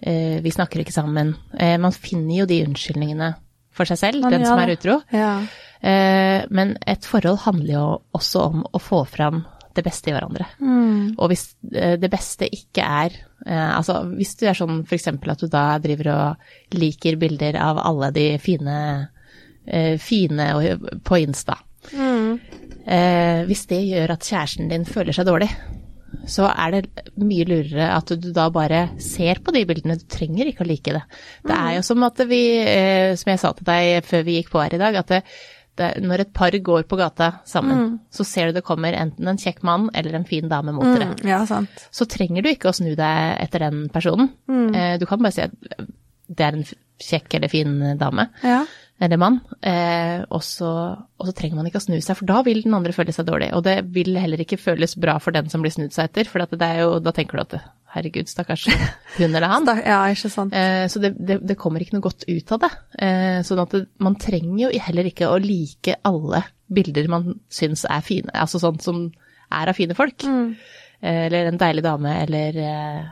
eh, 0.00 0.40
vi 0.40 0.50
snakker 0.50 0.80
ikke 0.80 0.94
sammen. 0.96 1.36
Eh, 1.58 1.76
man 1.76 1.92
finner 1.92 2.40
jo 2.40 2.46
de 2.46 2.62
unnskyldningene 2.64 3.34
for 3.70 3.84
seg 3.84 3.98
selv, 3.98 4.22
Man 4.22 4.32
den 4.32 4.46
som 4.46 4.58
er 4.58 4.72
utro. 4.72 5.02
Ja. 5.12 5.42
Eh, 5.80 6.42
men 6.50 6.74
et 6.86 7.06
forhold 7.06 7.44
handler 7.44 7.74
jo 7.74 7.86
også 8.18 8.42
om 8.50 8.64
å 8.66 8.80
få 8.82 9.04
fram 9.08 9.44
det 9.76 9.84
beste 9.86 10.10
i 10.10 10.14
hverandre. 10.14 10.48
Mm. 10.58 11.14
Og 11.14 11.30
hvis 11.30 11.52
eh, 11.70 11.94
det 12.00 12.10
beste 12.10 12.48
ikke 12.50 12.82
er 12.82 13.14
eh, 13.46 13.70
Altså 13.76 14.00
hvis 14.10 14.34
du 14.40 14.48
er 14.48 14.58
sånn 14.58 14.82
f.eks. 14.82 15.08
at 15.14 15.44
du 15.44 15.46
da 15.52 15.66
driver 15.82 16.12
og 16.16 16.74
liker 16.78 17.18
bilder 17.20 17.60
av 17.62 17.78
alle 17.84 18.10
de 18.16 18.28
fine, 18.42 18.76
fine 20.02 20.46
på 21.04 21.22
Insta. 21.22 21.60
Mm. 21.88 22.40
hvis 23.46 23.66
det 23.70 23.78
gjør 23.84 24.10
at 24.14 24.24
kjæresten 24.26 24.68
din 24.68 24.86
føler 24.88 25.14
seg 25.14 25.28
dårlig, 25.28 25.46
så 26.28 26.48
er 26.50 26.72
det 26.74 27.12
mye 27.20 27.44
lurere 27.48 27.86
at 27.94 28.10
du 28.18 28.30
da 28.34 28.48
bare 28.52 28.80
ser 29.00 29.40
på 29.44 29.52
de 29.54 29.62
bildene. 29.68 29.98
Du 30.00 30.08
trenger 30.10 30.48
ikke 30.50 30.64
å 30.64 30.68
like 30.68 30.96
det. 30.96 31.04
Det 31.46 31.54
er 31.54 31.76
jo 31.76 31.84
som 31.86 32.04
at 32.08 32.24
vi, 32.28 32.42
som 33.20 33.30
jeg 33.30 33.40
sa 33.44 33.52
til 33.56 33.68
deg 33.68 34.08
før 34.08 34.26
vi 34.26 34.38
gikk 34.40 34.50
på 34.52 34.62
her 34.64 34.76
i 34.76 34.80
dag, 34.82 34.98
at 35.00 35.12
det, 35.14 35.22
det, 35.78 35.90
når 36.04 36.24
et 36.24 36.32
par 36.34 36.54
går 36.54 36.86
på 36.88 36.98
gata 36.98 37.30
sammen, 37.48 37.98
så 38.10 38.26
ser 38.26 38.48
du 38.48 38.58
det 38.58 38.64
kommer 38.66 38.96
enten 38.98 39.30
en 39.30 39.40
kjekk 39.40 39.62
mann 39.66 39.88
eller 39.94 40.18
en 40.18 40.26
fin 40.28 40.48
dame 40.50 40.74
mot 40.74 40.86
dere. 40.88 41.12
Mm, 41.14 41.22
ja, 41.30 41.40
sant. 41.48 41.86
Så 41.94 42.08
trenger 42.10 42.44
du 42.44 42.50
ikke 42.50 42.72
å 42.72 42.76
snu 42.76 42.92
deg 42.98 43.38
etter 43.38 43.66
den 43.68 43.86
personen. 43.94 44.32
Mm. 44.50 44.98
du 45.00 45.06
kan 45.08 45.22
bare 45.22 45.34
si 45.34 45.46
at 45.46 45.54
det 46.28 46.44
er 46.44 46.58
en 46.58 46.66
kjekk 47.02 47.38
eller 47.38 47.50
fin 47.52 47.74
dame 48.00 48.28
Ja. 48.42 48.64
eller 49.00 49.20
mann, 49.20 49.40
eh, 49.62 50.24
og, 50.28 50.42
så, 50.42 50.68
og 51.18 51.28
så 51.28 51.34
trenger 51.38 51.56
man 51.60 51.68
ikke 51.70 51.78
å 51.78 51.84
snu 51.84 51.96
seg, 52.02 52.16
for 52.18 52.26
da 52.26 52.40
vil 52.46 52.64
den 52.64 52.74
andre 52.74 52.92
føle 52.96 53.14
seg 53.14 53.28
dårlig. 53.28 53.52
Og 53.54 53.62
det 53.66 53.76
vil 53.94 54.16
heller 54.18 54.42
ikke 54.42 54.58
føles 54.58 54.96
bra 54.98 55.18
for 55.22 55.36
den 55.36 55.50
som 55.52 55.62
blir 55.62 55.70
snudd 55.74 55.94
seg 55.94 56.10
etter, 56.10 56.26
for 56.30 56.42
er 56.42 56.80
jo, 56.82 56.96
da 57.04 57.12
tenker 57.14 57.38
du 57.38 57.44
at 57.44 57.58
herregud, 57.94 58.28
stakkars 58.28 58.66
hun 59.16 59.28
eller 59.30 59.46
han. 59.48 59.68
Ja, 59.86 60.00
ikke 60.10 60.30
sant. 60.32 60.52
Eh, 60.56 60.86
så 60.90 61.00
det, 61.00 61.14
det, 61.18 61.38
det 61.46 61.56
kommer 61.60 61.80
ikke 61.84 61.96
noe 61.96 62.04
godt 62.08 62.26
ut 62.28 62.52
av 62.56 62.64
det. 62.66 62.72
Eh, 62.98 63.38
sånn 63.46 63.62
at 63.62 63.76
det, 63.78 63.84
man 64.02 64.18
trenger 64.20 64.66
jo 64.66 64.82
heller 64.88 65.08
ikke 65.08 65.30
å 65.30 65.38
like 65.40 65.96
alle 66.08 66.42
bilder 66.68 67.06
man 67.08 67.38
syns 67.48 67.86
er 67.88 68.02
fine, 68.04 68.34
altså 68.36 68.60
sånn 68.60 68.82
som 68.84 69.06
er 69.54 69.70
av 69.70 69.78
fine 69.78 69.94
folk. 69.96 70.26
Eh, 70.26 71.24
eller 71.28 71.48
en 71.52 71.60
deilig 71.60 71.86
dame, 71.86 72.12
eller 72.26 72.58
eh, 72.66 73.02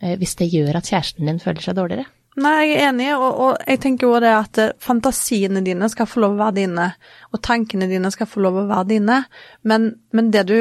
eh, 0.00 0.16
hvis 0.18 0.34
det 0.40 0.48
gjør 0.50 0.80
at 0.80 0.88
kjæresten 0.90 1.28
din 1.28 1.38
føler 1.42 1.62
seg 1.62 1.76
dårligere. 1.78 2.08
Nei, 2.36 2.56
jeg 2.68 2.80
er 2.82 2.90
enig, 2.90 3.08
og, 3.16 3.38
og 3.40 3.62
jeg 3.64 3.80
tenker 3.80 4.10
jo 4.10 4.18
det 4.20 4.32
at 4.36 4.58
eh, 4.60 4.74
fantasiene 4.82 5.62
dine 5.64 5.88
skal 5.88 6.08
få 6.08 6.20
lov 6.20 6.34
å 6.34 6.42
være 6.42 6.58
dine, 6.58 6.90
og 7.32 7.40
tankene 7.44 7.88
dine 7.88 8.10
skal 8.12 8.28
få 8.28 8.42
lov 8.44 8.58
å 8.60 8.66
være 8.68 8.90
dine, 8.90 9.22
men, 9.64 9.94
men 10.12 10.28
det 10.34 10.44
du 10.50 10.58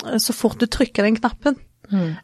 Så 0.00 0.32
fort 0.32 0.56
du 0.56 0.64
trykker 0.64 1.04
den 1.04 1.18
knappen, 1.18 1.58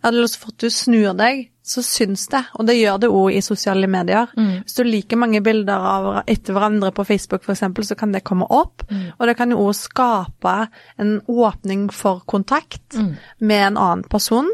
eller 0.00 0.26
så 0.30 0.38
fort 0.46 0.56
du 0.62 0.70
snur 0.72 1.12
deg, 1.18 1.50
så 1.66 1.82
syns 1.82 2.28
det, 2.32 2.40
og 2.54 2.64
det 2.66 2.78
gjør 2.78 2.98
det 3.02 3.10
òg 3.10 3.34
i 3.34 3.42
sosiale 3.42 3.86
medier. 3.90 4.30
Hvis 4.62 4.78
du 4.78 4.84
liker 4.86 5.18
mange 5.20 5.42
bilder 5.44 5.76
av 5.90 6.06
etter 6.24 6.54
hverandre 6.56 6.88
på 6.94 7.04
Facebook 7.04 7.42
f.eks., 7.44 7.66
så 7.90 7.94
kan 7.98 8.14
det 8.14 8.24
komme 8.24 8.46
opp, 8.48 8.86
og 9.18 9.26
det 9.26 9.36
kan 9.36 9.50
jo 9.52 9.58
òg 9.66 9.74
skape 9.76 10.54
en 10.96 11.20
åpning 11.26 11.90
for 11.92 12.22
kontakt 12.24 12.96
med 13.38 13.66
en 13.66 13.76
annen 13.76 14.04
person, 14.08 14.48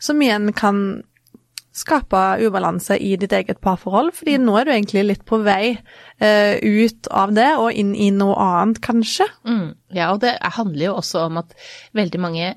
som 0.00 0.22
igjen 0.22 0.50
kan 0.52 1.04
skape 1.74 2.22
ubalanse 2.46 2.94
i 3.02 3.16
ditt 3.18 3.32
eget 3.34 3.58
parforhold, 3.64 4.12
fordi 4.14 4.36
nå 4.38 4.54
er 4.60 4.68
du 4.68 4.72
egentlig 4.76 5.02
litt 5.08 5.24
på 5.26 5.40
vei 5.42 5.72
eh, 6.22 6.54
ut 6.62 7.08
av 7.10 7.32
det 7.34 7.48
og 7.58 7.72
inn 7.74 7.94
i 7.98 8.12
noe 8.14 8.36
annet, 8.38 8.78
kanskje. 8.84 9.26
Mm. 9.48 9.72
Ja, 9.96 10.12
og 10.14 10.20
det 10.22 10.36
handler 10.54 10.86
jo 10.92 10.98
også 11.00 11.24
om 11.26 11.40
at 11.42 11.56
veldig 11.98 12.20
mange 12.22 12.52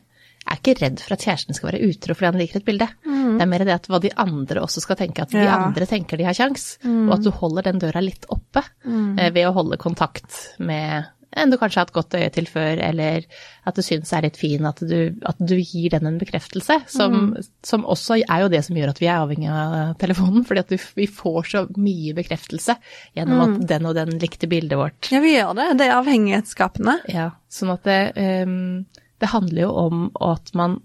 er 0.48 0.62
ikke 0.62 0.78
redd 0.80 1.02
for 1.04 1.12
at 1.18 1.26
kjæresten 1.26 1.58
skal 1.58 1.74
være 1.74 1.90
utro 1.90 2.14
fordi 2.16 2.30
han 2.30 2.38
liker 2.40 2.62
et 2.62 2.68
bilde. 2.70 2.86
Det 3.04 3.42
er 3.44 3.50
mer 3.52 3.66
det 3.68 3.74
at 3.74 3.90
hva 3.92 4.00
de 4.00 4.14
andre 4.16 4.62
også 4.64 4.80
skal 4.86 4.96
tenke, 5.02 5.26
at 5.26 5.34
de 5.34 5.42
Ja. 5.44 5.58
andre 5.66 5.86
tenker 5.90 6.16
de 6.18 6.24
har 6.24 6.38
kjangs, 6.38 6.78
og 6.88 7.12
at 7.18 7.26
du 7.26 7.32
holder 7.36 7.66
den 7.68 7.82
døra 7.84 8.00
litt 8.06 8.24
oppe 8.32 8.64
eh, 8.88 9.28
ved 9.36 9.44
å 9.50 9.52
holde 9.58 9.76
kontakt 9.82 10.56
med 10.64 11.10
en 11.36 11.52
du 11.52 11.58
kanskje 11.60 11.80
har 11.80 11.88
hatt 11.88 11.96
godt 11.96 12.16
øye 12.18 12.30
til 12.34 12.48
før, 12.50 12.80
eller 12.84 13.26
at 13.68 13.76
du 13.76 13.84
syns 13.86 14.14
er 14.16 14.24
litt 14.26 14.40
fin, 14.40 14.64
at 14.68 14.80
du, 14.80 15.14
at 15.28 15.40
du 15.40 15.56
gir 15.58 15.92
den 15.94 16.08
en 16.10 16.20
bekreftelse, 16.22 16.80
som, 16.92 17.34
som 17.66 17.84
også 17.86 18.20
er 18.22 18.46
jo 18.46 18.52
det 18.54 18.64
som 18.66 18.80
gjør 18.80 18.94
at 18.94 19.02
vi 19.02 19.10
er 19.10 19.20
avhengig 19.20 19.50
av 19.52 19.98
telefonen, 20.02 20.46
fordi 20.48 20.64
at 20.64 20.72
vi, 20.74 20.80
vi 21.02 21.10
får 21.12 21.52
så 21.52 21.64
mye 21.76 22.16
bekreftelse 22.18 22.78
gjennom 23.18 23.44
at 23.44 23.68
den 23.74 23.90
og 23.90 23.98
den 24.00 24.16
likte 24.22 24.50
bildet 24.52 24.80
vårt. 24.80 25.12
Ja, 25.14 25.22
vi 25.24 25.36
gjør 25.36 25.54
det. 25.60 25.68
Det 25.82 25.90
er 25.90 25.98
avhengighetsskapende. 26.00 26.98
Ja, 27.12 27.30
sånn 27.52 27.76
at 27.76 27.86
det, 27.88 28.02
um, 28.48 28.88
det 29.20 29.32
handler 29.34 29.66
jo 29.68 29.72
om 29.84 30.10
at 30.32 30.54
man, 30.58 30.80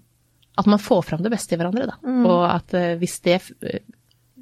at 0.59 0.69
man 0.69 0.81
får 0.81 1.07
fram 1.07 1.25
det 1.25 1.33
beste 1.33 1.55
i 1.55 1.61
hverandre, 1.61 1.89
da. 1.93 1.99
Og 2.27 2.45
at 2.49 2.75
uh, 2.77 2.93
hvis, 3.01 3.19
det, 3.25 3.39
eh, 3.63 3.83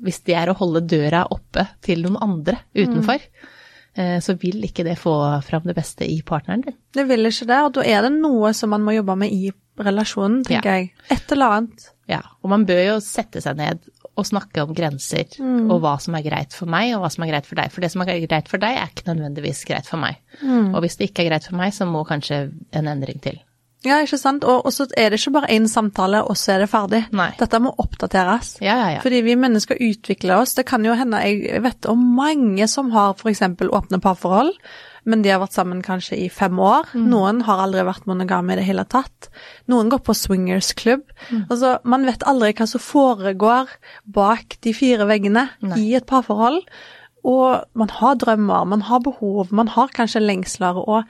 hvis 0.02 0.24
det 0.28 0.38
er 0.42 0.52
å 0.52 0.58
holde 0.60 0.84
døra 0.90 1.28
oppe 1.32 1.70
til 1.86 2.04
noen 2.08 2.20
andre 2.26 2.64
utenfor, 2.74 3.22
eh, 3.22 3.58
så 3.96 4.34
vil 4.40 4.64
ikke 4.64 4.86
det 4.88 4.98
få 5.00 5.14
fram 5.44 5.66
det 5.68 5.76
beste 5.76 6.06
i 6.08 6.22
partneren 6.26 6.62
din. 6.64 6.76
Det 6.96 7.04
vil 7.10 7.26
ikke 7.28 7.48
det, 7.50 7.58
og 7.68 7.74
da 7.76 7.82
er 7.84 8.06
det 8.08 8.14
noe 8.16 8.54
som 8.56 8.70
man 8.72 8.82
må 8.86 8.94
jobbe 8.96 9.18
med 9.20 9.32
i 9.36 9.50
relasjonen, 9.82 10.44
tenker 10.48 10.70
Ja. 10.70 10.78
jeg. 10.80 10.94
Et 11.12 11.32
eller 11.36 11.58
annet. 11.58 11.90
Ja, 12.08 12.22
og 12.44 12.50
man 12.54 12.66
bør 12.66 12.80
jo 12.86 12.96
sette 13.04 13.42
seg 13.44 13.58
ned 13.60 13.80
og 14.18 14.26
snakke 14.28 14.64
om 14.64 14.74
grenser 14.76 15.26
og 15.72 15.78
hva 15.82 15.94
som 16.04 16.16
er 16.16 16.24
greit 16.26 16.54
for 16.54 16.68
meg, 16.68 16.94
og 16.96 17.02
hva 17.04 17.10
som 17.12 17.24
er 17.24 17.32
greit 17.32 17.46
for 17.48 17.56
deg. 17.56 17.72
For 17.72 17.82
det 17.82 17.92
som 17.92 18.02
er 18.04 18.20
greit 18.28 18.48
for 18.52 18.58
deg, 18.60 18.76
er 18.78 18.90
ikke 18.92 19.08
nødvendigvis 19.14 19.64
greit 19.66 19.88
for 19.88 19.98
meg. 19.98 20.18
Og 20.44 20.82
hvis 20.84 20.98
det 21.00 21.10
ikke 21.10 21.26
er 21.26 21.30
greit 21.32 21.48
for 21.48 21.56
meg, 21.58 21.72
så 21.74 21.88
må 21.88 22.04
kanskje 22.06 22.52
en 22.74 22.88
endring 22.92 23.22
til. 23.24 23.40
Ja, 23.88 23.98
ikke 24.04 24.20
sant. 24.22 24.46
Og, 24.46 24.68
og 24.68 24.74
så 24.74 24.86
er 25.00 25.10
det 25.10 25.18
ikke 25.18 25.34
bare 25.40 25.50
én 25.56 25.66
samtale, 25.70 26.22
og 26.22 26.38
så 26.38 26.56
er 26.56 26.64
det 26.64 26.70
ferdig. 26.70 27.02
Nei. 27.18 27.32
Dette 27.40 27.62
må 27.64 27.74
oppdateres. 27.82 28.56
Ja, 28.62 28.76
ja, 28.78 28.92
ja. 28.96 29.02
Fordi 29.02 29.24
vi 29.26 29.38
mennesker 29.40 29.82
utvikler 29.82 30.44
oss. 30.44 30.54
Det 30.58 30.68
kan 30.70 30.86
jo 30.86 30.94
hende 30.98 31.22
jeg 31.26 31.64
vet 31.66 31.90
om 31.90 32.04
mange 32.18 32.68
som 32.70 32.92
har 32.94 33.16
f.eks. 33.18 33.42
åpne 33.66 34.02
parforhold, 34.04 34.54
men 35.10 35.26
de 35.26 35.34
har 35.34 35.42
vært 35.42 35.58
sammen 35.58 35.82
kanskje 35.82 36.20
i 36.28 36.30
fem 36.30 36.62
år. 36.62 36.94
Mm. 36.94 37.10
Noen 37.10 37.42
har 37.48 37.64
aldri 37.66 37.88
vært 37.88 38.06
monogame 38.10 38.54
i 38.54 38.62
det 38.62 38.68
hele 38.70 38.86
tatt. 38.86 39.32
Noen 39.72 39.90
går 39.90 40.04
på 40.06 40.18
swingersklubb. 40.18 41.08
Mm. 41.32 41.44
Altså, 41.48 41.76
man 41.82 42.06
vet 42.06 42.26
aldri 42.30 42.54
hva 42.54 42.70
som 42.70 42.86
foregår 42.86 43.74
bak 44.06 44.60
de 44.62 44.78
fire 44.78 45.10
veggene 45.10 45.48
Nei. 45.66 45.82
i 45.82 45.92
et 45.98 46.06
parforhold. 46.10 46.62
Og 47.26 47.66
man 47.78 47.90
har 47.98 48.18
drømmer, 48.22 48.66
man 48.70 48.86
har 48.86 49.02
behov, 49.06 49.50
man 49.50 49.74
har 49.74 49.90
kanskje 49.94 50.22
lengsler. 50.22 50.78
og 50.78 51.10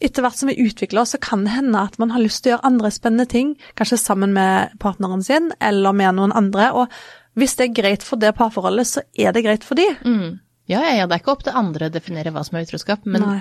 etter 0.00 0.24
hvert 0.24 0.38
som 0.40 0.48
vi 0.50 0.56
utvikler 0.64 1.02
oss, 1.02 1.14
så 1.14 1.20
kan 1.22 1.42
det 1.44 1.52
hende 1.54 1.80
at 1.84 1.98
man 2.00 2.10
har 2.14 2.22
lyst 2.22 2.42
til 2.44 2.52
å 2.52 2.56
gjøre 2.56 2.68
andre 2.70 2.90
spennende 2.94 3.26
ting, 3.28 3.54
kanskje 3.78 3.98
sammen 4.00 4.32
med 4.36 4.72
partneren 4.80 5.22
sin 5.26 5.50
eller 5.60 5.92
med 5.96 6.16
noen 6.16 6.32
andre. 6.36 6.70
Og 6.72 6.92
hvis 7.38 7.56
det 7.58 7.68
er 7.68 7.74
greit 7.82 8.06
for 8.06 8.20
det 8.20 8.32
parforholdet, 8.38 8.86
så 8.88 9.02
er 9.14 9.34
det 9.36 9.44
greit 9.46 9.66
for 9.66 9.78
de. 9.78 9.86
Mm. 10.04 10.38
Ja, 10.70 10.80
ja, 10.86 10.94
ja, 11.00 11.06
det 11.10 11.16
er 11.18 11.22
ikke 11.22 11.34
opp 11.34 11.44
til 11.46 11.56
andre 11.58 11.88
å 11.90 11.92
definere 11.94 12.32
hva 12.34 12.44
som 12.46 12.56
er 12.58 12.66
utroskap, 12.66 13.04
men 13.04 13.24
Nei. 13.26 13.38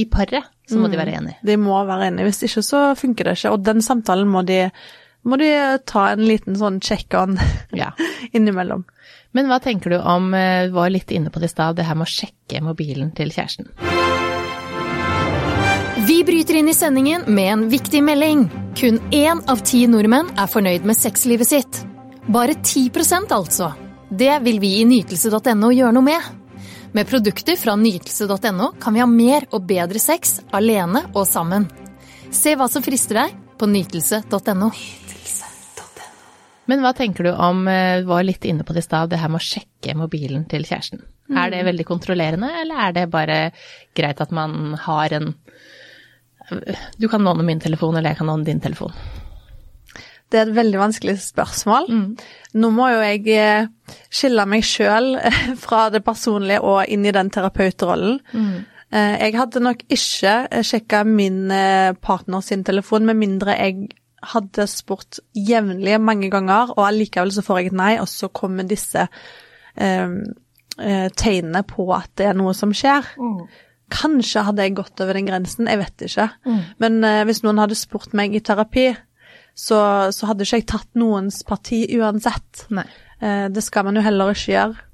i 0.00 0.06
paret 0.10 0.46
så 0.70 0.78
må 0.80 0.88
de 0.88 0.96
være 1.00 1.14
enige. 1.18 1.38
De 1.44 1.56
må 1.60 1.76
være 1.86 2.08
enige, 2.10 2.30
hvis 2.30 2.42
ikke 2.48 2.64
så 2.64 2.82
funker 2.98 3.28
det 3.30 3.36
ikke. 3.38 3.52
Og 3.54 3.64
den 3.66 3.82
samtalen 3.84 4.30
må 4.32 4.42
de, 4.48 4.62
må 5.28 5.38
de 5.40 5.50
ta 5.86 6.06
en 6.14 6.24
liten 6.24 6.56
sånn 6.60 6.80
check-on 6.84 7.36
Ja. 7.82 7.92
innimellom. 8.32 8.86
Men 9.34 9.50
hva 9.50 9.58
tenker 9.60 9.92
du 9.92 9.98
om, 10.00 10.30
du 10.32 10.74
var 10.76 10.92
litt 10.94 11.10
inne 11.12 11.30
på 11.34 11.42
det 11.42 11.50
i 11.50 11.54
stad, 11.54 11.76
det 11.76 11.86
her 11.88 11.98
med 11.98 12.06
å 12.08 12.14
sjekke 12.16 12.62
mobilen 12.64 13.12
til 13.18 13.32
kjæresten? 13.34 13.70
Vi 16.06 16.24
bryter 16.24 16.54
inn 16.54 16.68
i 16.68 16.74
sendingen 16.74 17.22
med 17.26 17.52
en 17.52 17.68
viktig 17.68 18.02
melding. 18.04 18.50
Kun 18.76 18.98
én 19.10 19.38
av 19.48 19.62
ti 19.64 19.86
nordmenn 19.88 20.26
er 20.36 20.50
fornøyd 20.52 20.84
med 20.84 20.98
sexlivet 20.98 21.48
sitt. 21.48 21.78
Bare 22.28 22.52
10% 22.58 23.32
altså. 23.32 23.70
Det 24.10 24.34
vil 24.44 24.58
vi 24.60 24.74
i 24.82 24.84
nytelse.no 24.84 25.70
gjøre 25.72 25.94
noe 25.96 26.04
med. 26.04 26.26
Med 26.92 27.08
produkter 27.08 27.56
fra 27.56 27.72
nytelse.no 27.80 28.68
kan 28.82 28.92
vi 28.92 29.00
ha 29.00 29.06
mer 29.08 29.46
og 29.56 29.64
bedre 29.70 30.02
sex 30.02 30.42
alene 30.52 31.06
og 31.14 31.24
sammen. 31.30 31.64
Se 32.28 32.52
hva 32.52 32.68
som 32.68 32.84
frister 32.84 33.22
deg 33.22 33.38
på 33.56 33.68
nytelse.no. 33.72 34.68
Men 36.68 36.84
hva 36.84 36.92
tenker 36.96 37.30
du 37.30 37.32
om, 37.32 37.64
du 37.64 38.10
var 38.10 38.28
litt 38.28 38.44
inne 38.44 38.64
på 38.64 38.76
det 38.76 38.84
i 38.84 38.88
stad, 38.90 39.08
det 39.08 39.22
her 39.22 39.32
med 39.32 39.40
å 39.40 39.48
sjekke 39.48 39.96
mobilen 39.96 40.44
til 40.52 40.68
kjæresten? 40.68 41.00
Er 41.32 41.48
det 41.48 41.64
veldig 41.64 41.88
kontrollerende, 41.88 42.52
eller 42.60 42.90
er 42.90 42.92
det 42.92 43.06
bare 43.12 43.38
greit 43.96 44.20
at 44.20 44.36
man 44.36 44.76
har 44.84 45.16
en 45.16 45.32
Du 47.00 47.08
kan 47.08 47.24
låne 47.24 47.46
min 47.46 47.60
telefon, 47.60 47.96
eller 47.96 48.12
jeg 48.12 48.20
kan 48.20 48.30
låne 48.30 48.44
din 48.44 48.60
telefon. 48.60 48.92
Det 50.32 50.40
er 50.40 50.48
et 50.48 50.56
veldig 50.56 50.80
vanskelig 50.80 51.16
spørsmål. 51.22 51.88
Nå 52.58 52.70
må 52.74 52.90
jo 52.90 53.02
jeg 53.04 53.26
eh, 53.38 53.66
skille 54.12 54.46
meg 54.50 54.64
sjøl 54.66 55.14
fra 55.64 55.88
det 55.94 56.02
personlige 56.06 56.62
og 56.64 56.88
inn 56.90 57.04
i 57.06 57.14
den 57.14 57.30
terapeutrollen. 57.30 58.18
Mm. 58.32 58.54
Jeg 58.94 59.34
hadde 59.34 59.58
nok 59.58 59.80
ikke 59.90 60.62
sjekka 60.62 61.00
min 61.08 61.50
eh, 61.50 61.96
partner 61.98 62.44
sin 62.46 62.62
telefon, 62.66 63.06
med 63.08 63.18
mindre 63.18 63.56
jeg 63.58 63.88
hadde 64.32 64.66
spurt 64.70 65.20
jevnlig 65.36 65.98
mange 66.02 66.30
ganger, 66.32 66.72
og 66.76 66.86
allikevel 66.86 67.32
så 67.34 67.44
får 67.44 67.60
jeg 67.60 67.72
et 67.72 67.78
nei, 67.80 67.92
og 68.00 68.08
så 68.10 68.30
kommer 68.34 68.66
disse 68.68 69.06
eh, 69.06 70.16
eh, 70.78 71.06
tegnene 71.16 71.64
på 71.68 71.88
at 71.96 72.12
det 72.20 72.30
er 72.30 72.38
noe 72.38 72.54
som 72.56 72.74
skjer. 72.76 73.14
Kanskje 73.92 74.46
hadde 74.46 74.64
jeg 74.64 74.76
gått 74.78 75.00
over 75.04 75.18
den 75.18 75.26
grensen, 75.28 75.68
jeg 75.68 75.80
vet 75.82 76.06
ikke. 76.06 76.28
Men 76.80 77.02
uh, 77.04 77.24
hvis 77.28 77.42
noen 77.44 77.60
hadde 77.60 77.76
spurt 77.78 78.14
meg 78.16 78.34
i 78.34 78.40
terapi, 78.44 78.92
så, 79.54 79.78
så 80.10 80.30
hadde 80.30 80.46
ikke 80.46 80.60
jeg 80.60 80.66
tatt 80.70 80.90
noens 80.98 81.42
parti 81.46 81.84
uansett. 81.98 82.66
Eh, 82.74 83.46
det 83.54 83.62
skal 83.64 83.86
man 83.86 83.96
jo 83.96 84.02
heller 84.04 84.34
ikke 84.34 84.50
gjøre. 84.52 84.90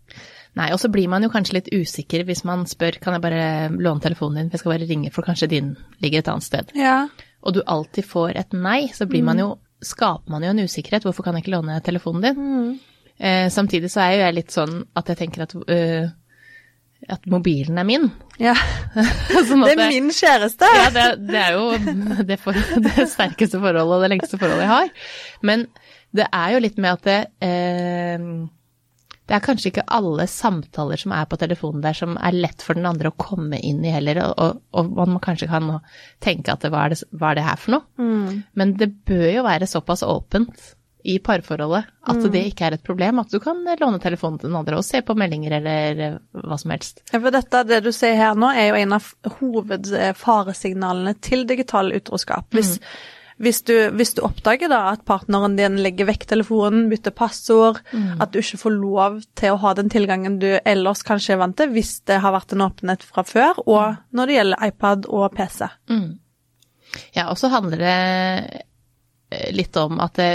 Nei, 0.59 0.67
og 0.75 0.81
så 0.83 0.91
blir 0.91 1.09
man 1.09 1.23
jo 1.23 1.31
kanskje 1.31 1.57
litt 1.57 1.71
usikker 1.71 2.25
hvis 2.27 2.43
man 2.45 2.67
spør 2.69 2.99
kan 3.01 3.15
jeg 3.15 3.23
bare 3.23 3.43
låne 3.71 4.03
telefonen 4.03 4.41
din, 4.43 4.51
for 4.51 4.59
jeg 4.59 4.65
skal 4.65 4.75
bare 4.75 4.89
ringe, 4.91 5.13
for 5.15 5.27
kanskje 5.27 5.51
din 5.53 5.75
ligger 6.03 6.21
et 6.21 6.31
annet 6.33 6.47
sted. 6.47 6.73
Ja. 6.77 7.05
Og 7.47 7.57
du 7.57 7.63
alltid 7.65 8.05
får 8.05 8.37
et 8.37 8.57
nei, 8.57 8.91
så 8.93 9.07
blir 9.09 9.25
man 9.25 9.41
jo, 9.41 9.53
skaper 9.81 10.33
man 10.33 10.45
jo 10.45 10.53
en 10.53 10.65
usikkerhet. 10.67 11.07
Hvorfor 11.07 11.25
kan 11.25 11.39
jeg 11.39 11.47
ikke 11.47 11.55
låne 11.55 11.79
telefonen 11.87 12.27
din? 12.27 12.75
Eh, 13.17 13.47
samtidig 13.53 13.93
så 13.93 14.03
er 14.05 14.17
jo 14.17 14.25
jeg 14.27 14.37
litt 14.37 14.53
sånn 14.57 14.75
at 14.99 15.13
jeg 15.13 15.23
tenker 15.23 15.47
at, 15.47 15.55
øh, 15.55 16.11
at 17.15 17.27
mobilen 17.31 17.81
er 17.81 17.87
min. 17.89 18.09
ja. 18.41 18.55
Sånn 19.49 19.65
Det 19.67 19.75
er 19.77 19.93
min 19.93 20.11
kjæreste. 20.15 20.69
Ja, 20.77 20.87
det, 20.95 21.09
det 21.31 21.43
er 21.43 21.59
jo 21.59 21.67
det, 22.31 22.39
for, 22.43 22.57
det 22.87 23.09
sterkeste 23.11 23.61
forholdet 23.61 23.99
og 23.99 24.07
det 24.07 24.15
lengste 24.15 24.41
forholdet 24.41 24.67
jeg 24.67 24.73
har. 24.73 24.95
Men 25.47 25.69
det 26.17 26.27
er 26.27 26.57
jo 26.57 26.65
litt 26.65 26.81
med 26.83 26.97
at 26.97 27.05
det 27.07 27.19
eh, 27.47 28.25
Det 29.31 29.37
er 29.37 29.45
kanskje 29.45 29.71
ikke 29.71 29.87
alle 29.95 30.27
samtaler 30.27 30.99
som 30.99 31.15
er 31.15 31.29
på 31.31 31.39
telefonen 31.39 31.85
der 31.85 31.95
som 31.95 32.17
er 32.19 32.35
lett 32.35 32.65
for 32.67 32.75
den 32.75 32.89
andre 32.91 33.13
å 33.13 33.19
komme 33.21 33.61
inn 33.63 33.85
i 33.87 33.93
heller, 33.95 34.19
og, 34.27 34.59
og, 34.75 34.91
man 34.99 35.23
kanskje 35.23 35.47
kan 35.53 35.77
tenke 36.19 36.51
at 36.51 36.65
det, 36.65 36.73
hva, 36.75 36.89
er 36.89 36.97
det, 36.97 37.07
hva 37.15 37.31
er 37.31 37.39
det 37.39 37.47
her 37.47 37.63
for 37.63 37.77
noe? 37.77 38.43
Men 38.59 38.75
det 38.81 38.91
bør 39.07 39.29
jo 39.31 39.47
være 39.47 39.71
såpass 39.71 40.03
åpent 40.03 40.73
i 41.05 41.19
parforholdet 41.25 41.89
at 42.11 42.25
det 42.33 42.43
ikke 42.51 42.67
er 42.67 42.77
et 42.77 42.85
problem, 42.85 43.21
at 43.23 43.33
du 43.33 43.39
kan 43.43 43.61
låne 43.81 44.01
telefonen 44.03 44.41
til 44.41 44.51
den 44.51 44.59
andre 44.59 44.81
og 44.81 44.87
se 44.87 45.03
på 45.05 45.17
meldinger 45.19 45.59
eller 45.61 46.03
eh, 46.07 46.19
hva 46.33 46.59
som 46.61 46.75
helst. 46.75 47.03
Ja, 47.13 47.21
for 47.21 47.35
dette, 47.35 47.63
det 47.69 47.81
du 47.85 47.93
ser 47.95 48.19
her 48.19 48.39
nå, 48.39 48.51
er 48.57 48.71
jo 48.71 48.81
en 48.81 48.97
av 48.97 49.09
hovedfaresignalene 49.39 51.17
til 51.23 51.47
digital 51.49 51.93
utroskap. 51.97 52.49
Hvis, 52.57 52.79
hvis, 53.41 53.61
du, 53.69 53.75
hvis 53.97 54.15
du 54.17 54.23
oppdager 54.27 54.73
da 54.73 54.83
at 54.95 55.05
partneren 55.09 55.59
din 55.59 55.79
legger 55.85 56.09
vekk 56.11 56.27
telefonen, 56.33 56.89
bytter 56.93 57.15
passord, 57.17 57.83
at 58.21 58.33
du 58.33 58.41
ikke 58.43 58.63
får 58.65 58.77
lov 58.77 59.21
til 59.39 59.55
å 59.55 59.61
ha 59.63 59.75
den 59.79 59.93
tilgangen 59.93 60.41
du 60.43 60.49
ellers 60.65 61.05
kanskje 61.07 61.37
er 61.37 61.45
vant 61.45 61.59
til, 61.61 61.71
hvis 61.77 62.01
det 62.09 62.21
har 62.25 62.35
vært 62.37 62.57
en 62.57 62.67
åpenhet 62.67 63.07
fra 63.07 63.27
før, 63.29 63.63
og 63.67 64.03
når 64.17 64.27
det 64.27 64.41
gjelder 64.41 64.67
iPad 64.73 65.09
og 65.09 65.31
PC. 65.37 65.69
Ja, 67.15 67.29
og 67.31 67.39
så 67.39 67.51
handler 67.53 67.79
det 67.79 67.97
eh, 69.31 69.51
litt 69.55 69.77
om 69.79 70.01
at 70.03 70.19
det 70.19 70.31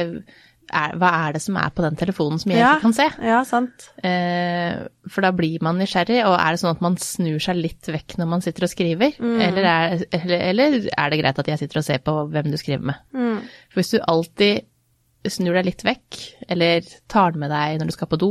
er, 0.74 0.96
hva 0.98 1.10
er 1.28 1.34
det 1.38 1.42
som 1.44 1.58
er 1.62 1.70
på 1.76 1.84
den 1.86 1.96
telefonen 2.00 2.40
som 2.42 2.52
jeg 2.52 2.60
Ja. 2.60 2.74
ikke 2.76 2.82
kan 2.88 2.94
se? 2.98 3.08
Ja, 3.22 3.44
sant. 3.44 3.90
Eh, 4.04 4.88
for 5.08 5.22
da 5.22 5.32
blir 5.32 5.62
man 5.62 5.78
nysgjerrig, 5.78 6.22
og 6.26 6.36
er 6.40 6.52
det 6.56 6.60
sånn 6.64 6.72
at 6.76 6.82
man 6.82 6.98
snur 6.98 7.40
seg 7.40 7.56
litt 7.60 7.86
vekk 7.92 8.18
når 8.18 8.28
man 8.28 8.42
sitter 8.42 8.64
og 8.66 8.70
skriver? 8.74 9.14
Eller, 9.22 9.64
er, 9.64 10.06
eller, 10.12 10.40
eller 10.50 10.80
er 10.98 11.10
det 11.14 11.20
greit 11.22 11.40
at 11.40 11.48
jeg 11.54 11.60
sitter 11.60 11.78
og 11.82 11.86
ser 11.86 12.00
på 12.06 12.16
hvem 12.34 12.50
du 12.52 12.58
skriver 12.58 12.84
med? 12.94 12.96
For 13.70 13.82
hvis 13.82 13.92
du 13.96 14.00
alltid 14.08 14.66
snur 15.34 15.54
deg 15.58 15.66
litt 15.68 15.84
vekk, 15.86 16.18
eller 16.52 16.86
tar 17.12 17.32
den 17.36 17.42
med 17.44 17.52
deg 17.54 17.80
når 17.80 17.90
du 17.90 17.94
skal 17.96 18.10
på 18.12 18.20
do, 18.22 18.30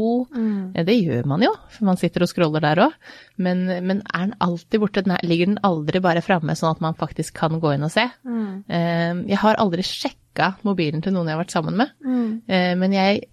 eh, 0.74 0.84
det 0.86 0.96
gjør 0.98 1.26
man 1.30 1.42
jo, 1.42 1.52
for 1.70 1.84
man 1.88 1.96
sitter 2.00 2.22
og 2.24 2.30
scroller 2.30 2.60
der 2.64 2.82
òg, 2.86 2.92
men, 3.38 3.64
men 3.86 4.02
er 4.14 4.26
den 4.28 4.34
alltid 4.40 4.80
borte? 4.82 5.02
Den 5.04 5.16
er- 5.16 5.24
Ligger 5.26 5.46
den 5.52 5.58
aldri 5.62 6.00
bare 6.04 6.22
framme, 6.22 6.54
sånn 6.58 6.74
at 6.76 6.80
man 6.84 6.94
faktisk 6.98 7.34
kan 7.34 7.58
gå 7.60 7.74
inn 7.74 7.84
og 7.86 7.90
se? 7.94 8.06
Mm. 8.24 9.24
jeg 9.28 9.38
har 9.38 9.56
aldri 9.62 9.82
sjekka 9.82 10.54
mobilen 10.64 11.02
til 11.02 11.12
noen 11.14 11.26
jeg 11.28 11.36
har 11.36 11.44
vært 11.44 11.54
sammen 11.54 11.76
med, 11.76 11.90
mm. 12.04 12.78
men 12.78 12.92
jeg, 12.92 13.24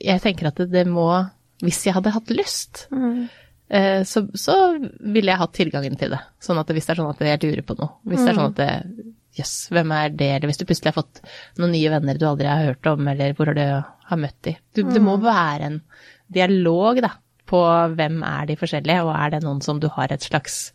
jeg 0.00 0.20
tenker 0.22 0.48
at 0.50 0.56
det, 0.62 0.70
det 0.72 0.86
må 0.86 1.06
Hvis 1.60 1.84
jeg 1.84 1.92
hadde 1.94 2.10
hatt 2.14 2.30
lyst, 2.32 2.86
eh, 3.68 4.02
så, 4.08 4.22
så 4.34 4.54
ville 4.80 5.28
jeg 5.30 5.38
hatt 5.38 5.52
tilgangen 5.52 5.96
til 6.00 6.10
det. 6.14 6.20
Sånn 6.40 6.58
at 6.58 6.70
hvis 6.72 6.86
det 6.88 6.94
er 6.94 7.00
sånn 7.02 7.10
at 7.12 7.20
jeg 7.20 7.42
lurer 7.44 7.62
på 7.68 7.76
noe, 7.78 7.98
hvis 8.08 8.22
det 8.24 8.30
er 8.32 8.38
sånn 8.38 8.54
at 8.54 8.56
det 8.56 8.70
Jøss, 9.38 9.68
hvem 9.70 9.92
er 9.94 10.10
det? 10.10 10.28
Eller 10.36 10.50
hvis 10.50 10.58
du 10.58 10.66
plutselig 10.66 10.90
har 10.90 10.98
fått 11.02 11.20
noen 11.60 11.72
nye 11.76 11.90
venner 11.92 12.18
du 12.18 12.26
aldri 12.26 12.48
har 12.50 12.64
hørt 12.72 12.88
om, 12.90 13.08
eller 13.12 13.34
hvor 13.38 13.52
har 13.52 13.58
du 13.58 13.64
har 14.10 14.18
møtt 14.18 14.38
de. 14.46 14.56
Du, 14.74 14.82
Det 14.90 15.02
må 15.02 15.16
være 15.22 15.68
en 15.68 15.80
dialog, 16.34 16.98
da, 17.04 17.12
på 17.50 17.60
hvem 17.94 18.22
er 18.26 18.48
de 18.50 18.56
forskjellige, 18.58 19.04
og 19.06 19.12
er 19.14 19.36
det 19.36 19.42
noen 19.44 19.62
som 19.62 19.80
du 19.82 19.88
har 19.94 20.12
et 20.14 20.26
slags 20.26 20.72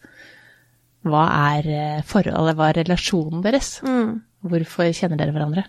Hva 1.06 1.26
er 1.54 1.68
eh, 1.70 2.04
forholdet, 2.08 2.56
hva 2.58 2.72
er 2.72 2.80
relasjonen 2.82 3.44
deres? 3.46 3.76
Hvorfor 4.46 4.90
kjenner 4.96 5.20
dere 5.20 5.36
hverandre? 5.36 5.66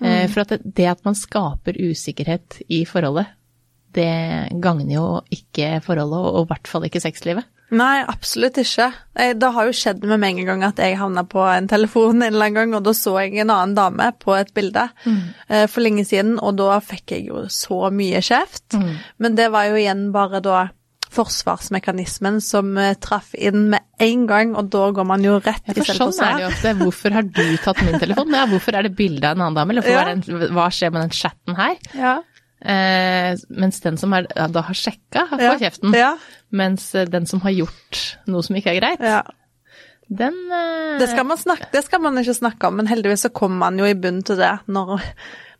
Eh, 0.00 0.24
For 0.32 0.42
at 0.44 0.54
det, 0.54 0.72
det 0.78 0.86
at 0.88 1.02
man 1.04 1.18
skaper 1.18 1.76
usikkerhet 1.78 2.62
i 2.72 2.84
forholdet, 2.88 3.26
det 3.92 4.08
gagner 4.64 4.94
jo 4.94 5.06
ikke 5.34 5.82
forholdet, 5.84 6.30
og 6.32 6.46
i 6.46 6.48
hvert 6.48 6.70
fall 6.70 6.86
ikke 6.88 7.02
sexlivet. 7.04 7.44
Nei, 7.72 8.02
absolutt 8.04 8.58
ikke. 8.60 8.90
Det 9.40 9.48
har 9.54 9.68
jo 9.68 9.72
skjedd 9.76 10.02
med 10.04 10.20
meg 10.20 10.42
en 10.42 10.48
gang 10.50 10.64
at 10.66 10.80
jeg 10.82 10.98
havna 11.00 11.22
på 11.24 11.40
en 11.48 11.70
telefon 11.70 12.20
en 12.20 12.26
eller 12.28 12.50
annen 12.50 12.58
gang, 12.58 12.74
og 12.76 12.84
da 12.84 12.92
så 12.96 13.14
jeg 13.22 13.38
en 13.40 13.52
annen 13.54 13.72
dame 13.78 14.10
på 14.20 14.34
et 14.36 14.52
bilde 14.52 14.84
mm. 15.06 15.22
for 15.72 15.80
lenge 15.80 16.04
siden, 16.04 16.34
og 16.36 16.58
da 16.60 16.76
fikk 16.84 17.16
jeg 17.16 17.30
jo 17.30 17.46
så 17.48 17.88
mye 17.94 18.20
kjeft. 18.20 18.76
Men 19.16 19.40
det 19.40 19.48
var 19.54 19.70
jo 19.70 19.80
igjen 19.80 20.10
bare 20.12 20.42
da 20.44 20.66
forsvarsmekanismen 21.12 22.40
som 22.40 22.76
eh, 22.78 22.94
traff 23.00 23.34
inn 23.34 23.68
med 23.72 23.84
en 24.02 24.26
gang, 24.26 24.54
og 24.56 24.70
da 24.72 24.88
går 24.96 25.06
man 25.08 25.24
jo 25.24 25.38
rett 25.42 25.68
i 25.68 25.76
selvforsvar. 25.84 26.12
sånn 26.16 26.28
er 26.28 26.36
det 26.38 26.44
jo 26.44 26.50
ofte. 26.50 26.74
Hvorfor 26.82 27.16
har 27.18 27.28
du 27.28 27.56
tatt 27.62 27.82
min 27.86 27.98
telefon? 28.02 28.36
Ja, 28.36 28.46
hvorfor 28.50 28.78
er 28.78 28.88
det 28.88 28.94
bilde 28.98 29.28
av 29.28 29.36
en 29.36 29.46
annen 29.46 29.58
dame? 29.60 29.76
Eller 29.76 29.88
Ja. 29.88 30.04
den, 30.08 30.22
hva 30.56 30.68
skjer 30.72 30.92
med 30.92 31.04
den 31.04 31.16
chatten 31.16 31.58
her? 31.58 31.76
Ja. 31.94 32.14
Eh, 32.62 33.34
mens 33.50 33.80
den 33.82 33.98
som 33.98 34.12
er, 34.14 34.28
da 34.30 34.62
har 34.62 34.74
sjekka, 34.74 35.26
får 35.34 35.40
Ja. 35.42 35.58
kjeften. 35.58 35.94
Ja. 35.98 36.16
Mens 36.52 36.90
eh, 36.94 37.08
den 37.08 37.28
som 37.28 37.42
har 37.44 37.54
gjort 37.54 38.02
noe 38.30 38.44
som 38.44 38.58
ikke 38.58 38.74
er 38.74 38.80
greit, 38.80 39.04
ja. 39.04 39.22
den 40.08 40.36
eh, 40.52 40.98
Det 41.00 41.08
skal, 41.10 41.26
man 41.28 41.40
snakke, 41.40 41.70
det 41.72 41.84
skal 41.86 42.02
man 42.04 42.20
ikke 42.20 42.36
snakke 42.36 42.68
om, 42.68 42.76
men 42.80 42.90
heldigvis 42.90 43.26
så 43.26 43.32
kommer 43.34 43.64
man 43.66 43.80
jo 43.80 43.88
i 43.88 43.96
bunn 43.98 44.20
til 44.26 44.40
det 44.40 44.54
når 44.72 45.00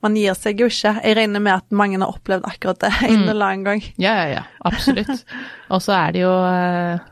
man 0.03 0.19
gir 0.19 0.35
seg 0.35 0.59
jo 0.59 0.67
ikke. 0.67 0.97
Jeg 0.99 1.17
regner 1.17 1.43
med 1.43 1.55
at 1.55 1.75
mange 1.79 2.01
har 2.03 2.11
opplevd 2.11 2.47
akkurat 2.49 2.81
det 2.83 2.91
en 3.07 3.29
eller 3.31 3.47
annen 3.47 3.67
gang. 3.69 3.83
Ja, 4.03 4.17
ja, 4.19 4.41
ja. 4.41 4.45
Absolutt. 4.67 5.23
Og 5.73 5.85
så 5.85 5.95
er 5.95 6.17
det 6.17 6.25
jo 6.25 6.33
eh, 6.43 7.11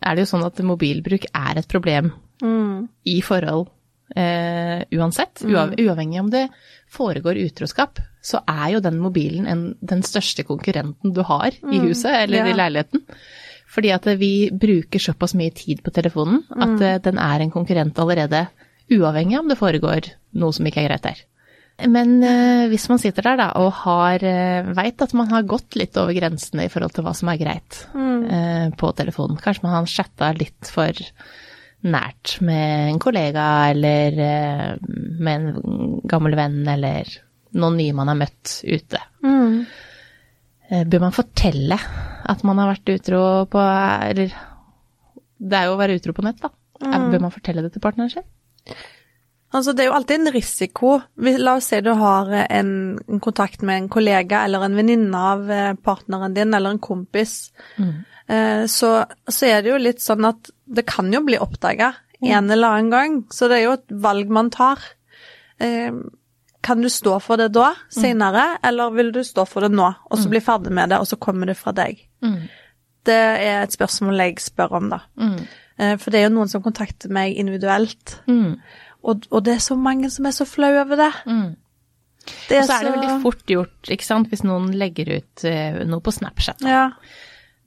er 0.00 0.16
det 0.16 0.24
jo 0.24 0.30
sånn 0.32 0.46
at 0.46 0.60
mobilbruk 0.64 1.28
er 1.28 1.60
et 1.60 1.68
problem 1.70 2.10
i 2.40 3.18
forhold 3.20 3.68
eh, 4.16 4.82
uansett. 4.96 5.44
Uav 5.46 5.74
uavhengig 5.78 6.20
om 6.20 6.30
det 6.32 6.46
foregår 6.90 7.38
utroskap, 7.46 8.00
så 8.22 8.42
er 8.48 8.74
jo 8.74 8.82
den 8.84 8.98
mobilen 9.00 9.46
en, 9.48 9.64
den 9.80 10.02
største 10.06 10.44
konkurrenten 10.48 11.14
du 11.14 11.22
har 11.26 11.54
i 11.54 11.80
huset 11.86 12.10
eller 12.24 12.50
i 12.50 12.56
leiligheten. 12.56 13.04
Fordi 13.70 13.92
at 13.94 14.06
vi 14.18 14.50
bruker 14.50 15.02
såpass 15.02 15.36
mye 15.38 15.54
tid 15.54 15.84
på 15.86 15.92
telefonen 15.94 16.42
at 16.50 16.82
eh, 16.82 17.00
den 17.04 17.20
er 17.22 17.44
en 17.44 17.54
konkurrent 17.54 17.98
allerede, 18.02 18.48
uavhengig 18.90 19.38
om 19.38 19.50
det 19.50 19.60
foregår 19.60 20.10
noe 20.40 20.54
som 20.54 20.66
ikke 20.66 20.82
er 20.82 20.90
greit 20.90 21.06
der. 21.06 21.26
Men 21.88 22.18
eh, 22.26 22.66
hvis 22.68 22.88
man 22.90 23.00
sitter 23.00 23.24
der 23.24 23.38
da 23.40 23.46
og 23.60 23.70
har 23.84 24.24
eh, 24.26 24.66
veit 24.76 25.00
at 25.00 25.14
man 25.16 25.30
har 25.32 25.46
gått 25.48 25.78
litt 25.80 25.96
over 26.00 26.16
grensene 26.16 26.66
i 26.66 26.72
forhold 26.72 26.92
til 26.96 27.06
hva 27.06 27.14
som 27.16 27.30
er 27.32 27.40
greit 27.40 27.84
eh, 27.94 28.66
på 28.76 28.90
telefonen, 28.98 29.40
kanskje 29.40 29.64
man 29.64 29.78
har 29.78 29.88
chatta 29.88 30.32
litt 30.36 30.68
for 30.68 30.92
nært 31.86 32.36
med 32.44 32.90
en 32.90 33.00
kollega 33.00 33.46
eller 33.70 34.20
eh, 34.26 34.74
med 35.20 35.32
en 35.32 36.00
gammel 36.10 36.36
venn 36.38 36.60
eller 36.68 37.08
noen 37.56 37.78
nye 37.80 37.96
man 37.96 38.12
har 38.12 38.18
møtt 38.20 38.60
ute. 38.64 39.00
Mm. 39.24 39.64
bør 40.86 41.02
man 41.02 41.14
fortelle 41.16 41.78
at 42.30 42.44
man 42.46 42.60
har 42.62 42.70
vært 42.70 42.92
utro 42.94 43.22
på 43.50 43.62
Eller 44.06 44.30
det 45.40 45.56
er 45.56 45.66
jo 45.66 45.74
å 45.74 45.80
være 45.80 45.96
utro 45.98 46.14
på 46.14 46.24
nett, 46.24 46.40
da. 46.42 46.52
Mm. 46.80 47.10
Bør 47.12 47.22
man 47.26 47.34
fortelle 47.34 47.64
det 47.64 47.72
til 47.74 47.82
partneren 47.84 48.12
sin? 48.12 48.26
Altså, 49.50 49.72
det 49.74 49.82
er 49.82 49.88
jo 49.88 49.96
alltid 49.96 50.20
en 50.20 50.32
risiko. 50.34 50.92
La 51.42 51.56
oss 51.58 51.70
si 51.72 51.80
du 51.82 51.90
har 51.98 52.30
eh, 52.30 52.46
en, 52.60 52.72
en 53.10 53.22
kontakt 53.22 53.64
med 53.66 53.82
en 53.82 53.88
kollega 53.90 54.44
eller 54.46 54.66
en 54.66 54.76
venninne 54.78 55.22
av 55.32 55.50
eh, 55.50 55.72
partneren 55.74 56.36
din, 56.36 56.54
eller 56.54 56.76
en 56.76 56.82
kompis. 56.82 57.50
Eh, 57.80 57.88
Så, 58.70 58.90
så 59.28 59.46
er 59.48 59.62
det 59.64 59.70
jo 59.72 59.78
litt 59.82 60.00
sånn 60.04 60.24
at 60.28 60.50
det 60.70 60.84
kan 60.86 61.08
jo 61.12 61.20
bli 61.26 61.38
oppdaga 61.42 61.92
en 62.22 62.50
eller 62.52 62.68
annen 62.76 62.90
gang. 62.92 63.14
Så 63.32 63.48
det 63.48 63.56
er 63.58 63.64
jo 63.64 63.72
et 63.78 63.90
valg 64.04 64.28
man 64.30 64.50
tar. 64.54 64.78
Eh, 65.58 65.90
Kan 66.62 66.82
du 66.84 66.88
stå 66.92 67.14
for 67.24 67.40
det 67.40 67.46
da, 67.56 67.70
senere, 67.88 68.58
eller 68.62 68.90
vil 68.92 69.10
du 69.12 69.22
stå 69.24 69.46
for 69.48 69.64
det 69.64 69.70
nå, 69.72 69.86
og 70.10 70.18
så 70.18 70.28
bli 70.28 70.40
ferdig 70.44 70.70
med 70.76 70.90
det, 70.92 70.98
og 71.00 71.06
så 71.08 71.16
kommer 71.16 71.46
det 71.48 71.56
fra 71.56 71.72
deg? 71.72 72.02
Det 73.08 73.14
er 73.16 73.62
et 73.62 73.72
spørsmål 73.72 74.20
jeg 74.20 74.34
spør 74.44 74.74
om, 74.76 74.90
da. 74.92 74.98
Eh, 75.78 75.96
For 75.96 76.10
det 76.12 76.20
er 76.20 76.28
jo 76.28 76.34
noen 76.36 76.48
som 76.52 76.60
kontakter 76.62 77.08
meg 77.08 77.32
individuelt. 77.40 78.18
Og, 79.02 79.24
og 79.32 79.42
det 79.46 79.54
er 79.54 79.64
så 79.64 79.74
mange 79.80 80.10
som 80.12 80.26
er 80.28 80.36
så 80.36 80.44
flau 80.44 80.68
over 80.82 80.96
det. 81.00 81.12
Det 82.50 82.58
Og 82.60 82.66
så 82.68 82.76
er 82.76 82.84
det 82.84 82.92
veldig 82.92 83.22
fort 83.22 83.46
gjort, 83.48 83.88
ikke 83.88 84.04
sant, 84.04 84.28
hvis 84.28 84.44
noen 84.44 84.68
legger 84.76 85.16
ut 85.16 85.44
eh, 85.48 85.80
noe 85.88 86.00
på 86.04 86.12
Snapchat. 86.12 86.60
Ja. 86.68 86.90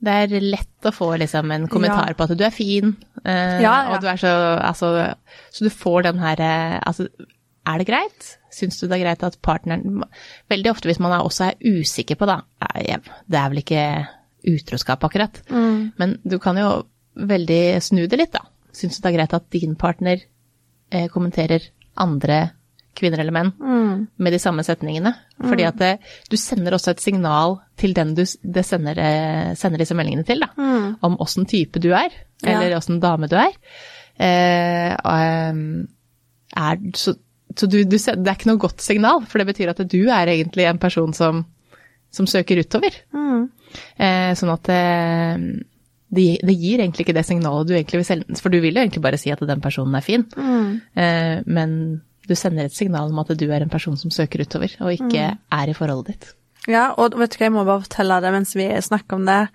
Det 0.04 0.14
er 0.24 0.34
lett 0.44 0.88
å 0.88 0.92
få 0.92 1.12
liksom 1.20 1.52
en 1.54 1.68
kommentar 1.72 2.10
Ja. 2.12 2.16
på 2.18 2.26
at 2.26 2.34
du 2.38 2.44
er 2.44 2.52
fin, 2.54 2.96
eh, 3.24 3.60
Ja, 3.62 3.74
ja. 3.88 3.94
og 3.94 4.02
du 4.02 4.08
er 4.10 4.20
så 4.20 4.32
Altså, 4.60 4.90
så 5.50 5.64
du 5.64 5.70
får 5.72 6.02
den 6.10 6.18
her 6.20 6.40
eh, 6.44 6.80
Altså, 6.86 7.08
er 7.66 7.78
det 7.80 7.86
greit? 7.88 8.26
Syns 8.52 8.78
du 8.80 8.86
det 8.86 8.98
er 9.00 9.04
greit 9.06 9.22
at 9.24 9.38
partneren 9.42 10.02
Veldig 10.52 10.70
ofte 10.74 10.90
hvis 10.90 11.00
man 11.00 11.12
er, 11.16 11.24
også 11.24 11.48
er 11.50 11.80
usikker 11.80 12.18
på, 12.20 12.26
da 12.28 12.42
eh, 12.74 12.98
Det 13.26 13.38
er 13.40 13.48
vel 13.48 13.62
ikke 13.64 13.84
utroskap, 14.44 15.00
akkurat. 15.08 15.38
Mm. 15.48 15.92
Men 15.96 16.18
du 16.28 16.36
kan 16.38 16.58
jo 16.60 16.82
veldig 17.16 17.80
snu 17.80 18.02
det 18.06 18.18
litt, 18.20 18.32
da. 18.34 18.42
Syns 18.76 18.98
du 18.98 19.02
det 19.06 19.14
er 19.14 19.16
greit 19.16 19.32
at 19.38 19.46
din 19.54 19.72
partner 19.74 20.20
eh, 20.92 21.06
kommenterer 21.08 21.64
andre 21.96 22.50
kvinner 22.96 23.20
eller 23.22 23.32
menn 23.34 23.52
Mm. 23.60 24.06
med 24.18 24.32
de 24.32 24.38
samme 24.38 24.64
setningene? 24.64 25.14
Fordi 25.42 25.64
at 25.68 25.76
det, 25.78 25.92
du 26.30 26.36
sender 26.36 26.72
også 26.76 26.90
et 26.94 27.00
signal 27.02 27.58
til 27.76 27.92
den 27.94 28.14
du 28.14 28.22
det 28.24 28.64
sender, 28.64 28.98
eh, 28.98 29.54
sender 29.54 29.78
disse 29.82 29.94
meldingene 29.94 30.24
til, 30.26 30.40
da. 30.40 30.48
Om 31.02 31.16
åssen 31.20 31.46
type 31.46 31.80
du 31.80 31.90
er, 31.92 32.10
eller 32.44 32.76
åssen 32.78 33.00
Ja. 33.00 33.08
dame 33.10 33.28
du 33.28 33.36
er. 33.36 33.52
Eh, 34.18 34.94
ehm, 34.94 35.86
er 36.56 36.76
så 36.94 37.16
så 37.54 37.68
du, 37.70 37.84
du, 37.84 37.94
det 37.96 38.08
er 38.26 38.34
ikke 38.34 38.48
noe 38.50 38.58
godt 38.58 38.80
signal, 38.82 39.20
for 39.30 39.38
det 39.38 39.46
betyr 39.46 39.70
at 39.70 39.78
du 39.86 40.00
er 40.10 40.26
egentlig 40.26 40.64
en 40.66 40.78
person 40.82 41.12
som, 41.14 41.44
som 42.10 42.26
søker 42.26 42.58
utover. 42.58 42.90
Mm. 43.14 43.44
Eh, 43.98 44.32
sånn 44.34 44.50
at 44.50 44.68
eh, 44.74 45.36
det, 46.14 46.24
det 46.42 46.56
gir 46.58 46.80
egentlig 46.82 47.04
ikke 47.06 47.14
det 47.14 47.24
signalet 47.28 47.68
du 47.68 47.74
egentlig 47.76 48.00
vil 48.00 48.08
selge, 48.08 48.40
for 48.42 48.50
du 48.50 48.58
vil 48.60 48.74
jo 48.74 48.82
egentlig 48.82 49.02
bare 49.02 49.18
si 49.22 49.30
at 49.30 49.38
den 49.46 49.62
personen 49.62 49.94
er 49.94 50.02
fin, 50.02 50.26
eh, 50.96 51.42
men 51.46 51.76
du 52.28 52.34
sender 52.34 52.64
et 52.64 52.72
signal 52.74 53.10
om 53.10 53.18
at 53.18 53.28
du 53.38 53.44
er 53.50 53.60
en 53.62 53.68
person 53.70 53.96
som 53.96 54.10
søker 54.10 54.40
utover, 54.46 54.70
og 54.80 54.92
ikke 54.92 55.12
er 55.52 55.68
i 55.68 55.72
forholdet 55.74 56.06
ditt. 56.06 56.34
ja, 56.68 56.90
og 56.96 57.12
vet 57.18 57.30
du 57.32 57.36
hva, 57.38 57.44
jeg 57.44 57.52
må 57.52 57.64
bare 57.64 57.82
fortelle 57.82 58.20
det 58.24 58.32
mens 58.32 58.54
vi 58.56 58.68
snakker 58.80 59.16
om 59.16 59.26
det. 59.26 59.48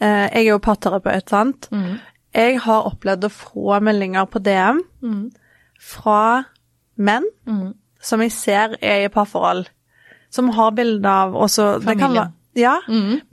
Eh, 0.00 0.28
Jeg 0.32 0.46
er 0.46 0.50
jo 0.50 0.58
parterapeut, 0.58 1.28
sant. 1.28 1.68
Jeg 2.34 2.60
har 2.60 2.82
opplevd 2.84 3.24
å 3.24 3.30
få 3.32 3.80
meldinger 3.80 4.24
på 4.26 4.38
DM 4.42 4.80
fra 5.80 6.44
menn 6.96 7.24
som 8.00 8.20
jeg 8.20 8.32
ser 8.32 8.76
er 8.82 9.04
i 9.04 9.08
parforhold, 9.08 9.66
som 10.30 10.48
har 10.50 10.70
bilder 10.72 11.08
av 11.10 11.34
også, 11.34 11.78
det 11.80 11.86
kan 11.86 11.98
Familien. 11.98 12.14
være- 12.14 12.32
Ja, 12.56 12.78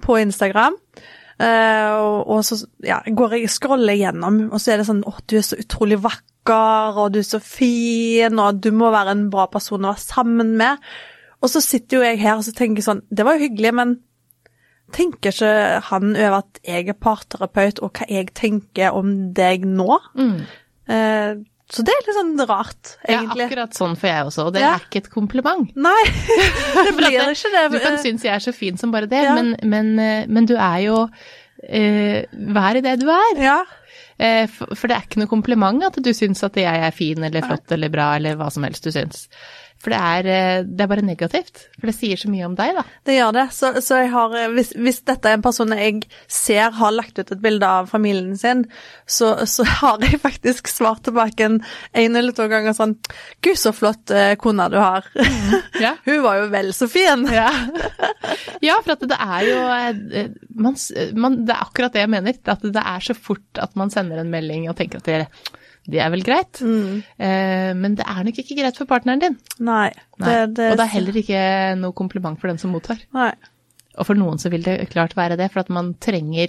på 0.02 0.18
Instagram. 0.22 0.76
Eh, 1.42 1.94
og, 1.98 2.44
så 2.46 2.60
ja, 2.86 3.00
går 3.08 3.38
jeg 3.40 3.50
scroller 3.52 3.98
gjennom, 3.98 4.52
og 4.54 4.62
så 4.62 4.74
er 4.74 4.82
det 4.82 4.88
sånn 4.90 5.02
Å, 5.10 5.16
du 5.26 5.38
er 5.40 5.46
så 5.46 5.58
utrolig 5.60 5.98
vakker, 6.04 7.00
og 7.02 7.16
du 7.16 7.22
er 7.24 7.28
så 7.28 7.42
fin, 7.42 8.38
og 8.40 8.62
du 8.62 8.70
må 8.76 8.92
være 8.94 9.16
en 9.18 9.28
bra 9.34 9.48
person 9.52 9.84
å 9.84 9.94
være 9.94 10.04
sammen 10.04 10.54
med. 10.60 10.84
Og 11.44 11.52
så 11.52 11.62
sitter 11.64 12.00
jo 12.00 12.06
jeg 12.06 12.22
her 12.22 12.38
og 12.40 12.46
så 12.46 12.54
tenker 12.56 12.86
sånn 12.86 13.02
Det 13.12 13.26
var 13.28 13.36
jo 13.36 13.48
hyggelig, 13.48 13.74
men 13.76 13.96
tenker 14.94 15.34
ikke 15.34 15.80
han 15.90 16.12
over 16.14 16.38
at 16.44 16.60
jeg 16.68 16.92
er 16.92 17.00
parterapeut, 17.02 17.82
og 17.82 17.98
hva 17.98 18.08
jeg 18.12 18.30
tenker 18.38 18.94
om 18.96 19.34
deg 19.36 19.66
nå? 19.66 19.98
Eh, 20.92 21.40
så 21.72 21.82
det 21.86 21.94
er 21.94 22.02
litt 22.06 22.16
sånn 22.18 22.34
rart, 22.50 22.98
egentlig. 23.08 23.40
Ja, 23.40 23.48
akkurat 23.48 23.74
sånn 23.78 23.96
får 23.98 24.10
jeg 24.10 24.26
også, 24.28 24.46
og 24.48 24.54
det 24.54 24.62
Ja. 24.62 24.74
er 24.76 24.84
ikke 24.84 24.98
et 25.06 25.10
kompliment. 25.14 25.72
Nei, 25.76 26.04
det 26.86 26.96
blir 27.00 27.16
det, 27.18 27.30
ikke 27.38 27.54
det. 27.54 27.64
Du 27.72 27.80
kan 27.80 27.98
synes 28.04 28.24
jeg 28.28 28.34
er 28.36 28.44
så 28.44 28.54
fin 28.54 28.78
som 28.78 28.92
bare 28.92 29.08
det, 29.08 29.24
Ja. 29.24 29.34
men, 29.36 29.56
men, 29.64 29.94
eh, 30.00 30.26
men 30.28 30.46
du 30.46 30.56
er 30.58 30.80
jo 30.84 30.98
eh, 31.64 32.26
Vær 32.34 32.76
i 32.78 32.82
det 32.84 33.00
du 33.00 33.08
er. 33.10 33.40
Ja. 33.42 33.62
Eh, 34.20 34.46
for, 34.52 34.76
for 34.76 34.88
det 34.92 34.98
er 34.98 35.06
ikke 35.08 35.22
noe 35.24 35.32
kompliment 35.32 35.84
at 35.88 35.96
du 36.04 36.12
syns 36.14 36.44
at 36.46 36.56
jeg 36.60 36.84
er 36.86 36.92
fin 36.94 37.24
eller 37.24 37.42
flott 37.48 37.72
eller 37.74 37.90
bra 37.90 38.12
eller 38.18 38.36
hva 38.38 38.52
som 38.54 38.64
helst 38.68 38.84
du 38.86 38.92
syns. 38.94 39.28
For 39.84 39.92
det 39.92 40.00
er, 40.00 40.28
eh, 40.32 40.64
det 40.64 40.86
er 40.86 40.88
bare 40.88 41.04
negativt. 41.04 41.66
For 41.76 41.90
det 41.90 41.96
sier 41.98 42.20
så 42.20 42.30
mye 42.32 42.46
om 42.48 42.54
deg, 42.56 42.72
da. 42.78 42.84
Det 43.04 43.18
gjør 43.18 43.34
det. 43.36 43.44
Så, 43.52 43.72
så 43.84 44.00
jeg 44.00 44.12
har, 44.14 44.36
eh, 44.40 44.52
hvis, 44.56 44.72
hvis 44.80 45.02
dette 45.04 45.28
er 45.28 45.36
en 45.36 45.44
person 45.44 45.76
jeg 45.76 46.06
ser 46.32 46.72
har 46.78 46.94
lagt 46.96 47.20
ut 47.20 47.34
et 47.36 47.42
bilde 47.44 47.68
av 47.68 47.90
familien 47.92 48.38
sin, 48.40 48.64
så, 49.04 49.34
så 49.50 49.66
har 49.68 50.06
jeg 50.06 50.22
faktisk 50.24 50.72
svart 50.72 51.04
tilbake 51.04 51.50
en, 51.50 51.60
en 52.00 52.16
eller 52.16 52.36
to 52.36 52.48
ganger 52.52 52.76
sånn 52.78 52.96
Gud, 53.44 53.58
så 53.60 53.74
flott 53.76 54.14
eh, 54.16 54.38
kone 54.40 54.70
du 54.72 54.80
har. 54.80 55.10
Ja. 55.84 55.98
Hun 56.08 56.24
var 56.24 56.40
jo 56.40 56.48
vel 56.54 56.72
så 56.76 56.88
fin. 56.92 57.28
Ja, 57.34 57.50
ja 58.62 58.76
for 58.86 58.94
at 58.94 59.04
det 59.10 59.18
er 59.18 59.46
jo 59.48 59.56
man, 60.62 60.76
man, 61.18 61.38
Det 61.48 61.56
er 61.56 61.64
akkurat 61.64 61.96
det 61.96 62.04
jeg 62.04 62.12
mener. 62.14 62.38
At 62.54 62.62
det 62.62 62.84
er 62.84 63.04
så 63.04 63.16
fort 63.18 63.60
at 63.60 63.74
man 63.80 63.92
sender 63.92 64.22
en 64.22 64.32
melding 64.32 64.68
og 64.70 64.78
tenker 64.78 65.02
at 65.02 65.10
det, 65.10 65.26
det 65.90 66.00
er 66.00 66.10
vel 66.14 66.24
greit. 66.24 66.62
Eh, 66.64 67.72
men 67.76 67.96
det 68.00 68.06
er 68.08 68.24
nok 68.24 68.38
ikke 68.40 68.56
greit 68.60 68.78
for 68.80 68.88
partneren 68.90 69.20
din. 69.24 69.38
Nei. 69.60 69.90
Nei. 70.22 70.28
Det, 70.30 70.56
det, 70.56 70.70
og 70.72 70.78
det 70.80 70.86
er 70.86 70.94
heller 70.96 71.18
ikke 71.24 71.42
noe 71.82 71.92
kompliment 71.98 72.40
for 72.40 72.48
den 72.52 72.58
som 72.62 72.72
mottar. 72.76 73.02
Nei. 73.16 73.32
Og 74.00 74.08
for 74.08 74.18
noen 74.18 74.40
så 74.42 74.50
vil 74.50 74.64
det 74.66 74.78
klart 74.94 75.14
være 75.18 75.38
det, 75.38 75.52
for 75.54 75.60
at 75.66 75.70
man 75.74 75.94
trenger 76.02 76.48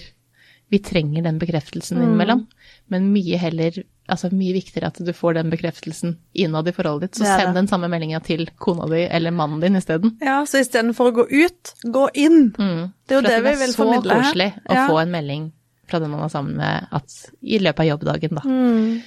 Vi 0.72 0.78
trenger 0.80 1.22
den 1.22 1.36
bekreftelsen 1.38 1.98
Mm. 1.98 2.02
innimellom. 2.06 2.46
Men 2.90 3.10
mye 3.12 3.36
heller 3.38 3.82
Altså 4.08 4.28
mye 4.32 4.52
viktigere 4.52 4.86
at 4.90 4.98
du 5.00 5.12
får 5.16 5.34
den 5.38 5.48
bekreftelsen 5.52 6.16
innad 6.36 6.66
i 6.68 6.72
forholdet 6.76 7.06
ditt. 7.12 7.14
Så 7.16 7.24
Det 7.24 7.40
send 7.40 7.54
den 7.56 7.68
samme 7.68 7.88
meldinga 7.88 8.18
til 8.24 8.46
kona 8.60 8.84
di 8.90 9.02
eller 9.08 9.30
mannen 9.32 9.60
din 9.62 9.76
isteden. 9.76 10.16
Ja, 10.20 10.42
så 10.44 10.60
istedenfor 10.60 11.08
å 11.08 11.14
gå 11.16 11.24
ut, 11.30 11.72
gå 11.84 12.08
inn. 12.14 12.50
Mm. 12.58 12.92
Det 13.06 13.14
er 13.16 13.20
jo 13.22 13.28
det 13.28 13.38
vi 13.46 13.54
vil 13.64 13.72
formidle 13.72 14.02
For 14.02 14.08
Det 14.08 14.10
er 14.10 14.24
så 14.24 14.32
koselig 14.32 14.50
å 14.68 14.74
Ja. 14.74 14.86
få 14.88 14.98
en 15.02 15.10
melding 15.10 15.46
fra 15.88 15.98
den 16.00 16.10
man 16.10 16.20
er 16.20 16.28
sammen 16.28 16.56
med 16.56 16.88
at, 16.92 17.16
i 17.42 17.58
løpet 17.58 17.80
av 17.80 17.86
jobbdagen, 17.86 18.34
da. 18.34 18.42
Mm. 18.44 19.02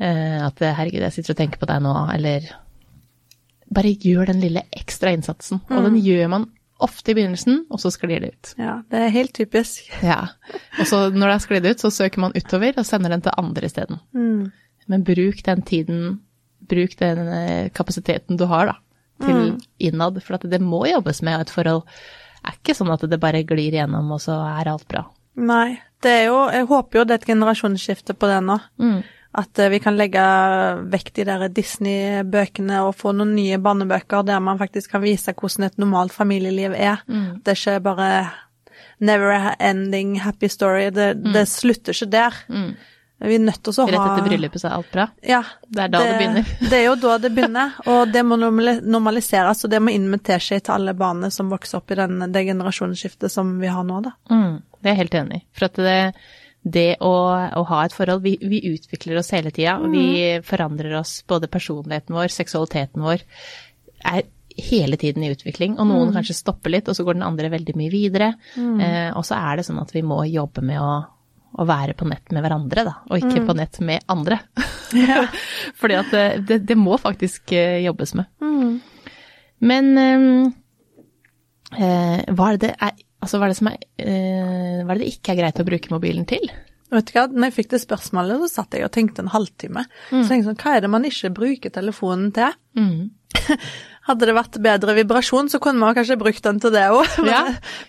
Eh, 0.00 0.38
at 0.46 0.58
herregud, 0.64 1.02
jeg 1.04 1.12
sitter 1.12 1.34
og 1.34 1.40
tenker 1.42 1.60
på 1.60 1.68
deg 1.68 1.82
nå, 1.84 1.92
eller 2.14 2.46
bare 3.70 3.92
gjør 4.02 4.30
den 4.32 4.40
lille 4.42 4.62
ekstra 4.76 5.12
innsatsen. 5.14 5.60
Og 5.70 5.76
Mm. 5.76 5.84
den 5.84 6.00
gjør 6.02 6.28
man 6.32 6.46
ofte 6.80 7.10
i 7.12 7.14
begynnelsen, 7.14 7.66
og 7.70 7.78
så 7.78 7.90
sklir 7.92 8.20
det 8.20 8.30
ut. 8.32 8.54
Ja, 8.58 8.82
det 8.90 8.98
er 8.98 9.10
helt 9.10 9.34
typisk. 9.36 9.90
Ja. 10.02 10.28
Og 10.80 10.86
så 10.88 11.10
når 11.12 11.26
det 11.28 11.34
er 11.36 11.44
sklidd 11.44 11.66
ut, 11.70 11.78
så 11.84 11.90
søker 11.92 12.18
man 12.24 12.32
utover 12.34 12.78
og 12.78 12.86
sender 12.86 13.10
den 13.10 13.20
til 13.20 13.32
andre 13.36 13.66
isteden. 13.68 14.00
Mm. 14.14 14.50
Men 14.88 15.04
bruk 15.04 15.42
den 15.44 15.62
tiden, 15.62 16.20
bruk 16.66 16.96
den 16.98 17.18
eh, 17.28 17.68
kapasiteten 17.70 18.36
du 18.40 18.46
har, 18.46 18.66
da, 18.72 18.74
til 19.20 19.58
innad. 19.78 20.22
For 20.24 20.34
at 20.34 20.48
det 20.50 20.60
må 20.64 20.86
jobbes 20.88 21.20
med, 21.22 21.34
og 21.36 21.40
et 21.42 21.50
forhold 21.50 21.82
er 22.42 22.56
ikke 22.56 22.74
sånn 22.74 22.90
at 22.90 23.04
det 23.10 23.20
bare 23.20 23.44
glir 23.44 23.70
gjennom, 23.76 24.10
og 24.16 24.18
så 24.24 24.32
er 24.58 24.72
alt 24.72 24.88
bra. 24.88 25.04
Nei. 25.36 25.78
Det 26.02 26.10
er 26.10 26.24
jo 26.30 26.48
Jeg 26.48 26.64
håper 26.66 26.98
jo 26.98 27.04
det 27.04 27.12
er 27.12 27.18
et 27.20 27.26
generasjonsskifte 27.28 28.14
på 28.16 28.26
det 28.26 28.38
nå. 28.42 28.56
Mm. 28.80 29.02
At 29.32 29.58
eh, 29.58 29.70
vi 29.70 29.78
kan 29.82 29.98
legge 29.98 30.22
vekk 30.90 31.12
de 31.14 31.26
der 31.28 31.46
Disney-bøkene 31.54 32.82
og 32.86 32.96
få 32.98 33.14
noen 33.14 33.36
nye 33.36 33.60
barnebøker 33.62 34.24
der 34.26 34.42
man 34.42 34.58
faktisk 34.58 34.96
kan 34.96 35.04
vise 35.04 35.34
hvordan 35.36 35.68
et 35.68 35.78
normalt 35.78 36.14
familieliv 36.14 36.74
er. 36.74 37.04
Mm. 37.06 37.42
Det 37.44 37.54
er 37.54 37.60
ikke 37.60 37.82
bare 37.86 38.08
never 39.00 39.54
ending 39.58 40.18
happy 40.20 40.48
story. 40.48 40.90
Det, 40.94 41.12
det 41.34 41.46
slutter 41.48 41.94
ikke 41.94 42.10
der. 42.10 42.40
Mm. 42.48 42.72
Vi 43.20 43.36
er 43.36 43.42
nødt 43.44 43.60
til 43.60 43.74
å 43.74 43.84
ha 43.84 43.92
Rett 43.92 44.00
etter 44.00 44.28
bryllupet 44.30 44.62
så 44.62 44.70
er 44.70 44.74
alt 44.78 44.92
bra. 44.94 45.04
Ja. 45.28 45.42
Det 45.68 45.82
er 45.84 45.90
da 45.92 46.00
det, 46.06 46.12
begynner. 46.16 46.52
Det 46.70 46.76
er 46.78 46.84
jo 46.86 46.94
da 47.02 47.16
det 47.20 47.30
begynner, 47.36 47.74
og 47.92 48.14
det 48.14 48.22
må 48.24 48.38
normaliseres, 48.40 49.64
og 49.66 49.72
det 49.72 49.80
må 49.84 49.92
inn 49.92 50.06
med 50.08 50.24
teskje 50.24 50.62
til 50.64 50.76
alle 50.78 50.94
barna 50.96 51.28
som 51.34 51.52
vokser 51.52 51.82
opp 51.82 51.92
i 51.92 51.98
den, 52.00 52.24
det 52.32 52.46
generasjonsskiftet 52.48 53.32
som 53.32 53.58
vi 53.60 53.68
har 53.68 53.84
nå, 53.84 54.00
da. 54.06 54.14
Mm, 54.32 54.54
det 54.80 54.88
er 54.88 54.96
jeg 54.96 55.00
helt 55.02 55.18
enig 55.20 55.42
i. 55.42 55.44
For 55.52 55.68
at 55.68 55.82
det, 55.84 55.98
det 56.62 56.98
å, 57.00 57.12
å 57.56 57.62
ha 57.70 57.84
et 57.84 57.94
forhold 57.96 58.24
vi, 58.24 58.34
vi 58.42 58.60
utvikler 58.74 59.20
oss 59.20 59.32
hele 59.32 59.52
tida, 59.54 59.78
og 59.80 59.94
vi 59.94 60.40
forandrer 60.44 60.98
oss, 60.98 61.20
både 61.28 61.48
personligheten 61.52 62.16
vår, 62.16 62.28
seksualiteten 62.34 63.04
vår, 63.04 63.24
er 64.10 64.28
hele 64.60 64.98
tiden 65.00 65.24
i 65.24 65.30
utvikling. 65.32 65.78
Og 65.80 65.88
noen 65.88 66.12
kanskje 66.12 66.36
stopper 66.36 66.74
litt, 66.74 66.90
og 66.90 66.98
så 66.98 67.06
går 67.06 67.16
den 67.16 67.24
andre 67.24 67.52
veldig 67.52 67.76
mye 67.80 67.92
videre. 67.92 68.34
Eh, 68.56 69.08
og 69.16 69.24
så 69.24 69.38
er 69.38 69.60
det 69.60 69.66
sånn 69.68 69.80
at 69.80 69.94
vi 69.94 70.04
må 70.04 70.20
jobbe 70.28 70.64
med 70.66 70.82
å, 70.82 70.92
å 71.56 71.66
være 71.68 71.96
på 71.96 72.08
nett 72.10 72.34
med 72.34 72.44
hverandre, 72.44 72.84
da, 72.90 72.96
og 73.08 73.24
ikke 73.24 73.46
på 73.48 73.56
nett 73.56 73.80
med 73.86 74.04
andre. 74.12 74.42
Fordi 75.80 75.96
at 75.96 76.16
det, 76.46 76.62
det, 76.66 76.76
må 76.78 76.98
faktisk 77.00 77.54
eh, 77.56 77.80
jobbes 77.86 78.16
med. 78.18 78.28
Men 79.60 79.92
ehm, 80.00 80.50
eh, 81.76 82.20
hva 82.32 82.50
er 82.50 82.58
det 82.58 82.68
det 82.68 82.74
er 82.80 82.98
Altså, 83.20 83.38
hva 83.38 83.46
er 83.48 83.52
det 83.52 83.58
som 83.60 83.68
er 83.68 83.78
eh, 84.00 84.80
Hva 84.84 84.94
er 84.94 84.98
det 84.98 85.04
det 85.06 85.14
ikke 85.14 85.34
er 85.34 85.40
greit 85.42 85.60
å 85.62 85.66
bruke 85.68 85.92
mobilen 85.92 86.26
til? 86.28 86.50
Vet 86.90 87.06
du 87.06 87.14
hva, 87.14 87.28
når 87.30 87.50
jeg 87.50 87.54
fikk 87.60 87.70
det 87.70 87.78
spørsmålet, 87.84 88.40
så 88.42 88.48
satt 88.50 88.74
jeg 88.74 88.82
og 88.82 88.90
tenkte 88.90 89.22
en 89.22 89.30
halvtime. 89.30 89.84
Så 90.08 90.24
tenkte 90.24 90.40
jeg 90.40 90.46
sånn, 90.48 90.58
hva 90.58 90.72
er 90.74 90.82
det 90.82 90.90
man 90.90 91.06
ikke 91.06 91.30
bruker 91.36 91.70
telefonen 91.70 92.32
til? 92.34 92.56
Mm. 92.74 93.12
Hadde 94.08 94.26
det 94.26 94.34
vært 94.34 94.56
bedre 94.64 94.94
vibrasjon, 94.96 95.50
så 95.52 95.60
kunne 95.62 95.78
man 95.78 95.94
kanskje 95.94 96.16
brukt 96.18 96.42
den 96.42 96.58
til 96.62 96.72
det 96.74 96.86
òg. 96.90 97.04
Ja, 97.30 97.44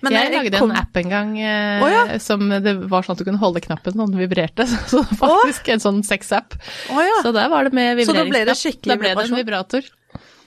jeg 0.06 0.34
lagde 0.36 0.60
kom- 0.60 0.74
en 0.76 0.82
app 0.84 1.00
en 1.02 1.10
gang 1.10 1.32
eh, 1.40 1.82
oh, 1.82 1.90
ja. 1.90 2.04
som 2.22 2.44
det 2.52 2.76
var 2.92 3.08
sånn 3.08 3.16
at 3.16 3.24
du 3.24 3.26
kunne 3.32 3.42
holde 3.42 3.64
knappen 3.64 3.98
når 3.98 4.12
den 4.14 4.22
vibrerte. 4.22 4.68
Så 4.92 5.02
var 5.16 5.18
faktisk 5.48 5.72
en 5.74 5.82
sånn 5.82 6.04
sexapp. 6.06 6.54
Oh, 6.94 7.02
ja. 7.02 7.24
Så 7.26 7.34
der 7.34 7.50
var 7.50 7.66
det 7.66 7.74
med 7.74 8.04
Så 8.06 8.14
da 8.14 8.28
ble 8.28 8.44
det 8.46 8.58
skikkelig 8.60 9.00
vibrasjon? 9.00 9.02
Da 9.02 9.02
ble 9.02 9.16
det 9.18 9.32
en 9.32 9.42
vibrasjon? 9.42 9.90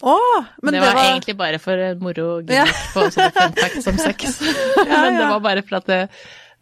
Vibrator. 0.05 0.47
Å, 0.49 0.62
men 0.62 0.77
det, 0.77 0.85
var 0.85 1.03
egentlig 1.03 1.37
bare 1.40 1.61
for 1.62 1.85
moro 2.03 2.29
Ja. 2.53 2.64
på 2.95 3.09
sånne 3.11 3.83
som 3.83 3.99
facts 3.99 4.40
ja, 4.45 4.55
ja. 4.85 5.03
Men 5.05 5.21
det 5.21 5.29
var 5.31 5.45
bare 5.45 5.64
for 5.64 5.81
at 5.81 5.88
det, 5.90 6.01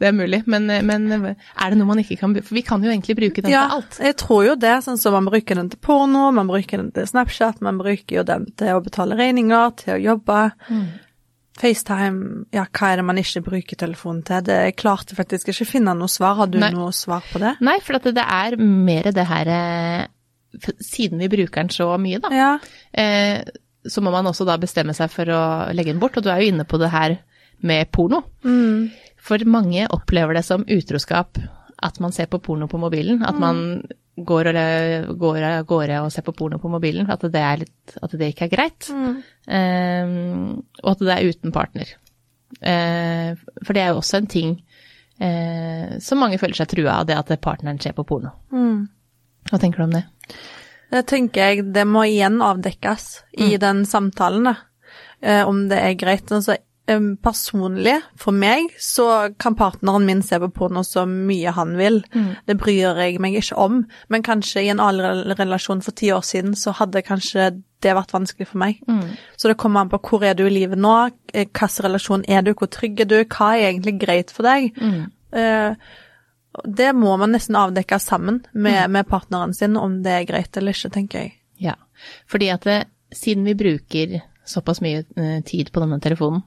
det 0.02 0.08
er 0.10 0.16
mulig. 0.16 0.42
Men, 0.50 0.66
men 0.86 1.06
er 1.12 1.70
det 1.70 1.78
noe 1.78 1.88
man 1.90 2.02
ikke 2.02 2.18
kan 2.20 2.34
bruke? 2.34 2.46
For 2.48 2.58
vi 2.58 2.64
kan 2.66 2.82
jo 2.82 2.90
egentlig 2.90 3.16
bruke 3.18 3.44
den 3.44 3.52
ja, 3.54 3.68
til 3.68 3.78
alt. 3.78 4.00
jeg 4.08 4.18
tror 4.22 4.42
jo 4.46 4.58
det. 4.58 4.74
Sånn 4.86 4.98
som 5.00 5.16
man 5.18 5.28
bruker 5.30 5.58
den 5.58 5.70
til 5.72 5.80
porno, 5.82 6.28
man 6.34 6.50
bruker 6.50 6.82
den 6.82 6.90
til 6.94 7.06
Snapchat, 7.08 7.62
man 7.64 7.78
bruker 7.80 8.20
jo 8.20 8.26
den 8.26 8.48
til 8.58 8.76
å 8.76 8.82
betale 8.84 9.18
regninger, 9.18 9.74
til 9.82 9.96
å 9.96 10.02
jobbe. 10.10 10.42
Mm. 10.70 10.84
FaceTime, 11.62 12.46
ja, 12.54 12.64
hva 12.72 12.88
er 12.90 12.98
det 12.98 13.04
man 13.04 13.20
ikke 13.20 13.42
bruker 13.44 13.78
telefonen 13.78 14.22
til? 14.26 14.40
Det 14.46 14.56
jeg 14.56 14.76
klarte 14.80 15.16
faktisk 15.18 15.52
ikke 15.52 15.68
finne 15.68 15.92
noe 15.98 16.10
svar. 16.10 16.38
Har 16.40 16.48
du 16.50 16.56
Nei. 16.62 16.72
noe 16.74 16.94
svar 16.96 17.22
på 17.28 17.42
det? 17.42 17.58
Nei, 17.60 17.76
for 17.84 18.00
det 18.00 18.24
er 18.24 18.56
mer 18.58 19.10
det 19.12 19.26
her 19.28 19.50
eh, 19.52 20.06
Siden 20.80 21.18
vi 21.22 21.28
bruker 21.32 21.62
den 21.62 21.70
så 21.72 21.86
mye, 21.98 22.20
da, 22.20 22.28
Ja. 22.34 22.58
eh, 22.92 23.42
så 23.88 24.02
må 24.04 24.12
man 24.12 24.26
også 24.26 24.44
da 24.46 24.56
bestemme 24.58 24.94
seg 24.94 25.10
for 25.10 25.24
å 25.26 25.72
legge 25.74 25.92
den 25.92 25.98
bort. 26.02 26.16
Og 26.16 26.22
du 26.22 26.28
er 26.30 26.40
jo 26.42 26.52
inne 26.52 26.64
på 26.68 26.78
det 26.78 26.90
her 26.92 27.16
med 27.62 27.90
porno. 27.90 28.22
Mm. 28.44 28.90
For 29.22 29.38
mange 29.46 29.88
opplever 29.90 30.34
det 30.34 30.44
som 30.44 30.64
utroskap 30.64 31.38
at 31.82 31.98
man 32.00 32.12
ser 32.14 32.26
på 32.30 32.38
porno 32.42 32.68
på 32.70 32.78
mobilen. 32.78 33.24
At 33.26 33.38
man 33.38 33.82
går 34.18 34.46
av 34.54 35.16
gårde 35.16 35.98
og 36.04 36.12
ser 36.12 36.22
på 36.22 36.34
porno 36.36 36.58
på 36.62 36.70
mobilen. 36.70 37.08
At 37.10 37.22
det, 37.32 37.42
litt, 37.58 37.96
at 38.02 38.10
det 38.18 38.34
ikke 38.34 38.46
er 38.46 38.54
greit. 38.54 38.90
Eh, 39.48 40.14
og 40.84 40.90
at 40.94 40.98
det 41.02 41.16
er 41.16 41.28
uten 41.32 41.52
partner. 41.54 41.90
Eh, 42.60 43.34
for 43.64 43.72
det 43.74 43.82
er 43.82 43.92
jo 43.94 43.98
også 44.02 44.20
en 44.20 44.26
ting 44.30 44.56
eh, 45.18 45.98
som 45.98 46.20
mange 46.22 46.38
føler 46.38 46.54
seg 46.58 46.68
trua 46.70 47.00
av, 47.00 47.06
det 47.08 47.16
at 47.18 47.32
partneren 47.42 47.80
ser 47.82 47.96
på 47.96 48.04
porno. 48.06 48.30
Mm. 48.52 48.86
Hva 49.50 49.58
tenker 49.58 49.82
du 49.82 49.88
om 49.88 49.96
det? 49.96 50.04
Det 50.92 51.06
tenker 51.08 51.40
jeg 51.40 51.70
det 51.72 51.86
må 51.88 52.04
igjen 52.04 52.42
avdekkes 52.44 53.06
i 53.40 53.56
den 53.56 53.86
samtalen. 53.88 54.50
Eh, 55.22 55.48
om 55.48 55.68
det 55.70 55.78
er 55.80 55.96
greit. 55.96 56.28
Altså, 56.32 56.58
personlig, 57.22 57.94
for 58.18 58.34
meg, 58.34 58.66
så 58.82 59.32
kan 59.38 59.54
partneren 59.54 60.04
min 60.04 60.20
se 60.22 60.36
på 60.42 60.48
porno 60.52 60.82
så 60.84 61.06
mye 61.06 61.52
han 61.54 61.76
vil. 61.78 62.02
Det 62.46 62.58
bryr 62.58 62.98
jeg 62.98 63.20
meg 63.22 63.38
ikke 63.38 63.56
om. 63.56 63.86
Men 64.10 64.22
kanskje 64.26 64.64
i 64.66 64.68
en 64.68 64.80
annen 64.82 65.32
relasjon 65.38 65.80
for 65.80 65.92
ti 65.92 66.10
år 66.12 66.20
siden, 66.26 66.54
så 66.58 66.74
hadde 66.76 67.04
kanskje 67.06 67.62
det 67.82 67.94
vært 67.96 68.12
vanskelig 68.12 68.48
for 68.50 68.58
meg. 68.58 68.82
Så 69.38 69.48
det 69.48 69.56
kommer 69.56 69.80
an 69.80 69.88
på 69.88 69.98
hvor 69.98 70.24
er 70.24 70.34
du 70.34 70.44
i 70.46 70.50
livet 70.52 70.78
nå, 70.78 71.10
eh, 71.32 71.46
hvilken 71.46 71.84
relasjon 71.86 72.24
er 72.28 72.42
du, 72.42 72.52
hvor 72.52 72.68
trygg 72.68 73.00
er 73.00 73.08
du, 73.08 73.24
hva 73.24 73.54
er 73.56 73.70
egentlig 73.70 74.00
greit 74.00 74.30
for 74.30 74.42
deg? 74.42 74.74
Eh, 75.32 75.74
det 76.64 76.90
må 76.92 77.14
man 77.16 77.32
nesten 77.32 77.56
avdekke 77.56 77.98
sammen 78.02 78.42
med, 78.52 78.90
med 78.92 79.08
partneren 79.08 79.54
sin, 79.56 79.76
om 79.80 80.00
det 80.04 80.16
er 80.18 80.28
greit 80.28 80.56
eller 80.60 80.76
ikke, 80.76 80.92
tenker 80.92 81.24
jeg. 81.24 81.32
Ja, 81.62 81.76
fordi 82.30 82.50
at 82.52 82.66
det, 82.68 82.78
siden 83.14 83.46
vi 83.48 83.54
bruker 83.56 84.18
såpass 84.44 84.82
mye 84.82 85.04
eh, 85.16 85.38
tid 85.46 85.72
på 85.72 85.80
denne 85.80 86.00
telefonen, 86.02 86.42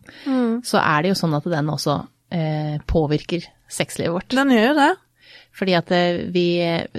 så 0.66 0.82
er 0.82 1.04
det 1.04 1.14
jo 1.14 1.18
sånn 1.20 1.36
at 1.38 1.48
den 1.50 1.72
også 1.72 1.98
eh, 2.34 2.78
påvirker 2.88 3.48
sexlivet 3.72 4.14
vårt. 4.14 4.36
Den 4.36 4.54
gjør 4.54 4.70
jo 4.70 4.78
det. 4.82 4.92
Fordi 5.56 5.76
at 5.78 5.92
eh, 5.96 6.22
vi 6.36 6.48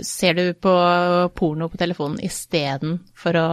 Ser 0.06 0.36
du 0.38 0.44
på 0.54 0.74
porno 1.36 1.68
på 1.68 1.80
telefonen 1.80 2.20
istedenfor 2.24 3.42
å 3.42 3.48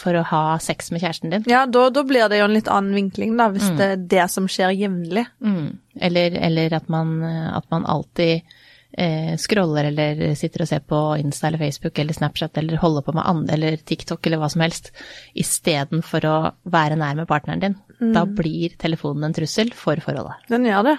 for 0.00 0.14
å 0.14 0.20
ha 0.22 0.42
sex 0.62 0.92
med 0.94 1.02
kjæresten 1.02 1.32
din? 1.32 1.44
Ja, 1.50 1.64
da, 1.66 1.88
da 1.90 2.04
blir 2.06 2.28
det 2.30 2.38
jo 2.38 2.44
en 2.46 2.54
litt 2.54 2.68
annen 2.70 2.94
vinkling, 2.94 3.32
da, 3.36 3.48
hvis 3.50 3.72
det 3.76 3.88
er 3.96 4.04
det 4.12 4.26
som 4.30 4.46
skjer 4.48 4.70
jevnlig. 4.78 5.24
Mm. 5.42 5.64
Eller, 5.98 6.36
eller 6.38 6.76
at, 6.78 6.86
man, 6.92 7.16
at 7.26 7.66
man 7.74 7.88
alltid 7.90 8.46
eh, 8.92 9.34
scroller 9.40 9.90
eller 9.90 10.34
sitter 10.38 10.64
og 10.64 10.70
ser 10.70 10.82
på 10.86 11.00
Insta 11.20 11.48
eller 11.48 11.62
Facebook 11.62 11.98
eller 11.98 12.16
Snapchat 12.16 12.58
eller 12.58 12.80
holder 12.82 13.06
på 13.06 13.14
med 13.16 13.26
andre 13.26 13.56
eller 13.58 13.76
TikTok 13.76 14.26
eller 14.26 14.42
hva 14.42 14.50
som 14.52 14.64
helst, 14.64 14.92
istedenfor 15.34 16.26
å 16.28 16.36
være 16.70 16.98
nær 17.00 17.18
med 17.20 17.30
partneren 17.30 17.64
din. 17.64 17.78
Da 18.14 18.24
blir 18.24 18.76
telefonen 18.80 19.28
en 19.28 19.36
trussel 19.36 19.74
for 19.76 20.00
forholdet. 20.00 20.48
Den 20.48 20.64
gjør 20.68 20.86
det. 20.90 20.96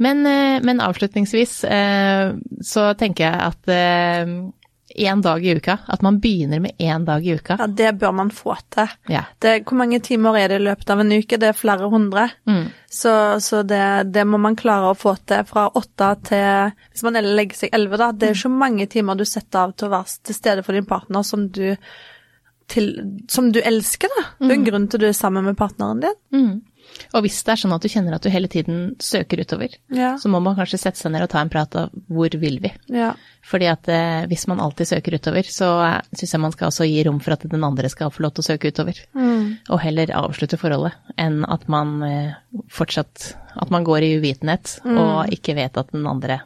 Men, 0.00 0.24
eh, 0.26 0.58
men 0.64 0.80
avslutningsvis 0.80 1.58
eh, 1.68 2.32
så 2.64 2.86
tenker 2.98 3.26
jeg 3.26 3.50
at 3.50 3.74
én 4.94 5.22
dag 5.22 5.44
i 5.46 5.54
uka, 5.56 5.78
at 5.86 6.02
man 6.02 6.18
begynner 6.20 6.60
med 6.60 6.70
én 6.78 7.04
dag 7.04 7.26
i 7.26 7.34
uka. 7.34 7.56
Ja, 7.58 7.66
det 7.66 7.92
bør 7.98 8.12
man 8.12 8.30
få 8.30 8.56
til. 8.68 8.88
Ja. 9.08 9.24
Det, 9.38 9.62
hvor 9.64 9.78
mange 9.78 10.00
timer 10.00 10.38
er 10.38 10.48
det 10.48 10.60
i 10.60 10.64
løpet 10.64 10.90
av 10.90 11.00
en 11.00 11.12
uke? 11.12 11.38
Det 11.40 11.48
er 11.48 11.56
flere 11.56 11.90
hundre. 11.90 12.28
Mm. 12.48 12.64
Så, 12.90 13.12
så 13.40 13.62
det, 13.62 14.12
det 14.14 14.24
må 14.26 14.40
man 14.42 14.58
klare 14.58 14.90
å 14.90 14.98
få 14.98 15.14
til 15.30 15.44
fra 15.46 15.68
åtte 15.78 16.08
til 16.26 16.72
Hvis 16.90 17.04
man 17.06 17.18
legger 17.22 17.62
seg 17.62 17.74
elleve, 17.76 18.00
da. 18.00 18.10
Det 18.12 18.32
er 18.32 18.38
så 18.38 18.48
ikke 18.48 18.62
mange 18.64 18.88
timer 18.90 19.18
du 19.18 19.26
setter 19.28 19.62
av 19.62 19.76
til 19.76 19.88
å 19.88 19.94
være 19.94 20.18
til 20.26 20.36
stede 20.36 20.64
for 20.66 20.76
din 20.76 20.88
partner 20.88 21.26
som 21.26 21.46
du, 21.54 21.76
til, 22.70 22.90
som 23.30 23.52
du 23.54 23.60
elsker, 23.62 24.10
da. 24.18 24.26
Det 24.40 24.50
er 24.50 24.58
en 24.58 24.66
grunn 24.66 24.90
til 24.90 25.00
at 25.00 25.06
du 25.06 25.10
er 25.12 25.16
sammen 25.16 25.46
med 25.46 25.58
partneren 25.60 26.02
din. 26.02 26.18
Mm. 26.34 26.52
Og 27.14 27.24
hvis 27.24 27.40
det 27.46 27.52
er 27.54 27.60
sånn 27.62 27.72
at 27.74 27.82
du 27.82 27.88
kjenner 27.90 28.14
at 28.14 28.22
du 28.22 28.30
hele 28.30 28.48
tiden 28.50 28.94
søker 29.02 29.40
utover, 29.42 29.72
Ja. 29.90 30.12
så 30.20 30.28
må 30.30 30.38
man 30.42 30.54
kanskje 30.58 30.78
sette 30.78 31.00
seg 31.00 31.10
ned 31.12 31.22
og 31.26 31.30
ta 31.32 31.40
en 31.42 31.48
prat 31.50 31.74
av 31.76 31.90
hvor 32.08 32.30
vil 32.38 32.60
vi? 32.62 32.70
Ja. 32.94 33.12
Fordi 33.50 33.66
at 33.70 33.88
eh, 33.88 34.26
hvis 34.30 34.46
man 34.50 34.60
alltid 34.60 34.86
søker 34.92 35.16
utover, 35.18 35.42
så 35.48 35.70
eh, 35.86 36.00
syns 36.14 36.34
jeg 36.36 36.40
man 36.44 36.52
skal 36.54 36.68
også 36.70 36.86
gi 36.86 37.02
rom 37.08 37.18
for 37.24 37.34
at 37.34 37.46
den 37.50 37.64
andre 37.66 37.88
skal 37.90 38.12
få 38.14 38.22
lov 38.26 38.34
til 38.36 38.44
å 38.44 38.48
søke 38.52 38.70
utover. 38.70 39.00
Og 39.70 39.80
heller 39.82 40.12
avslutte 40.14 40.58
forholdet, 40.60 40.94
enn 41.18 41.42
at 41.48 41.66
man 41.72 41.96
eh, 42.06 42.34
fortsatt 42.70 43.34
At 43.60 43.70
man 43.74 43.82
går 43.82 44.04
i 44.06 44.12
uvitenhet 44.20 44.76
og 44.86 45.32
ikke 45.34 45.56
vet 45.58 45.76
at 45.80 45.88
den 45.90 46.04
andre 46.06 46.36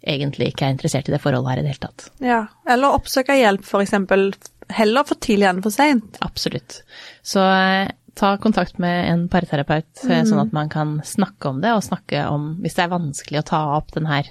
egentlig 0.00 0.54
ikke 0.54 0.64
er 0.64 0.72
interessert 0.72 1.10
i 1.10 1.12
det 1.12 1.20
forholdet 1.20 1.50
her 1.52 1.58
i 1.60 1.64
det 1.66 1.74
hele 1.74 1.82
tatt. 1.90 2.06
ja. 2.24 2.38
Eller 2.70 2.94
oppsøke 2.96 3.34
hjelp, 3.36 3.66
eksempel. 3.82 4.30
Heller 4.70 5.02
for 5.04 5.18
tidlig 5.20 5.48
enn 5.50 5.60
for 5.64 5.74
seint. 5.74 6.16
Absolutt. 6.22 6.78
Så 7.26 7.42
eh, 7.42 7.90
ta 8.18 8.34
kontakt 8.42 8.78
med 8.82 9.12
en 9.12 9.24
parterapeut, 9.30 9.88
mm. 10.04 10.26
sånn 10.28 10.42
at 10.42 10.52
man 10.56 10.70
kan 10.72 10.98
snakke 11.06 11.50
om 11.52 11.62
det, 11.62 11.72
og 11.76 11.86
snakke 11.86 12.26
om 12.30 12.52
hvis 12.64 12.76
det 12.78 12.84
er 12.86 12.92
vanskelig 12.92 13.42
å 13.42 13.48
ta 13.52 13.62
opp 13.76 13.92
den 13.96 14.08
her 14.10 14.28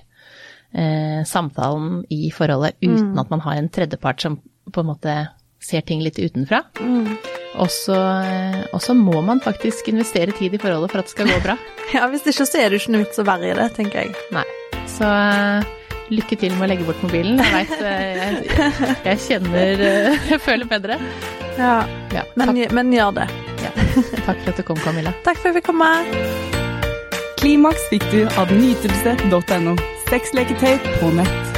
eh, 0.74 1.26
samtalen 1.28 2.04
i 2.14 2.30
forholdet 2.36 2.78
uten 2.82 3.20
at 3.20 3.34
man 3.34 3.44
har 3.46 3.60
en 3.60 3.70
tredjepart 3.74 4.22
som 4.26 4.40
på 4.70 4.84
en 4.84 4.92
måte 4.92 5.18
ser 5.64 5.82
ting 5.82 6.04
litt 6.04 6.20
utenfra. 6.20 6.64
Mm. 6.80 7.18
eh, 7.96 8.62
og 8.72 8.82
så 8.84 8.94
må 8.96 9.22
man 9.26 9.42
faktisk 9.44 9.90
investere 9.92 10.36
tid 10.38 10.56
i 10.56 10.62
forholdet 10.62 10.94
for 10.94 11.02
at 11.02 11.10
det 11.10 11.16
skal 11.18 11.34
gå 11.34 11.42
bra. 11.46 11.58
Ja, 11.90 12.06
hvis 12.06 12.22
ikke 12.30 12.46
så 12.46 12.60
er 12.62 12.70
det 12.70 12.84
ikke 12.84 12.92
noe 12.94 13.02
vits 13.02 13.18
å 13.18 13.24
være 13.26 13.48
i 13.50 13.54
det, 13.58 13.64
tenker 13.74 14.04
jeg. 14.04 14.12
Nei. 14.36 14.46
Så 14.94 15.10
eh, 15.10 15.72
lykke 16.14 16.38
til 16.38 16.54
med 16.54 16.68
å 16.68 16.70
legge 16.70 16.86
bort 16.86 17.02
mobilen. 17.02 17.42
Jeg 17.42 17.56
veit 17.56 17.74
jeg, 17.82 18.96
jeg 19.10 19.24
kjenner 19.26 19.86
eh, 19.90 20.24
Jeg 20.36 20.44
føler 20.46 20.70
bedre. 20.70 21.02
Ja. 21.58 21.80
Ja, 22.14 22.28
Men, 22.38 22.60
men 22.78 22.94
gjør 22.94 23.24
det. 23.24 23.32
Ja. 23.64 23.72
takk 24.28 24.42
for 24.44 24.54
at 24.54 24.58
du 24.58 24.66
kom, 24.68 24.82
Camilla. 24.86 25.14
Takk 25.28 25.42
for 25.42 25.50
at 25.50 25.54
jeg 25.54 25.62
fikk 25.62 25.70
komme. 25.72 25.92
Klimaks 27.40 27.86
fikk 27.92 28.08
du 28.12 28.26
av 28.40 28.52
nytelse.no. 28.52 29.78
Sexleketøy 30.10 30.76
på 31.00 31.14
nett. 31.20 31.49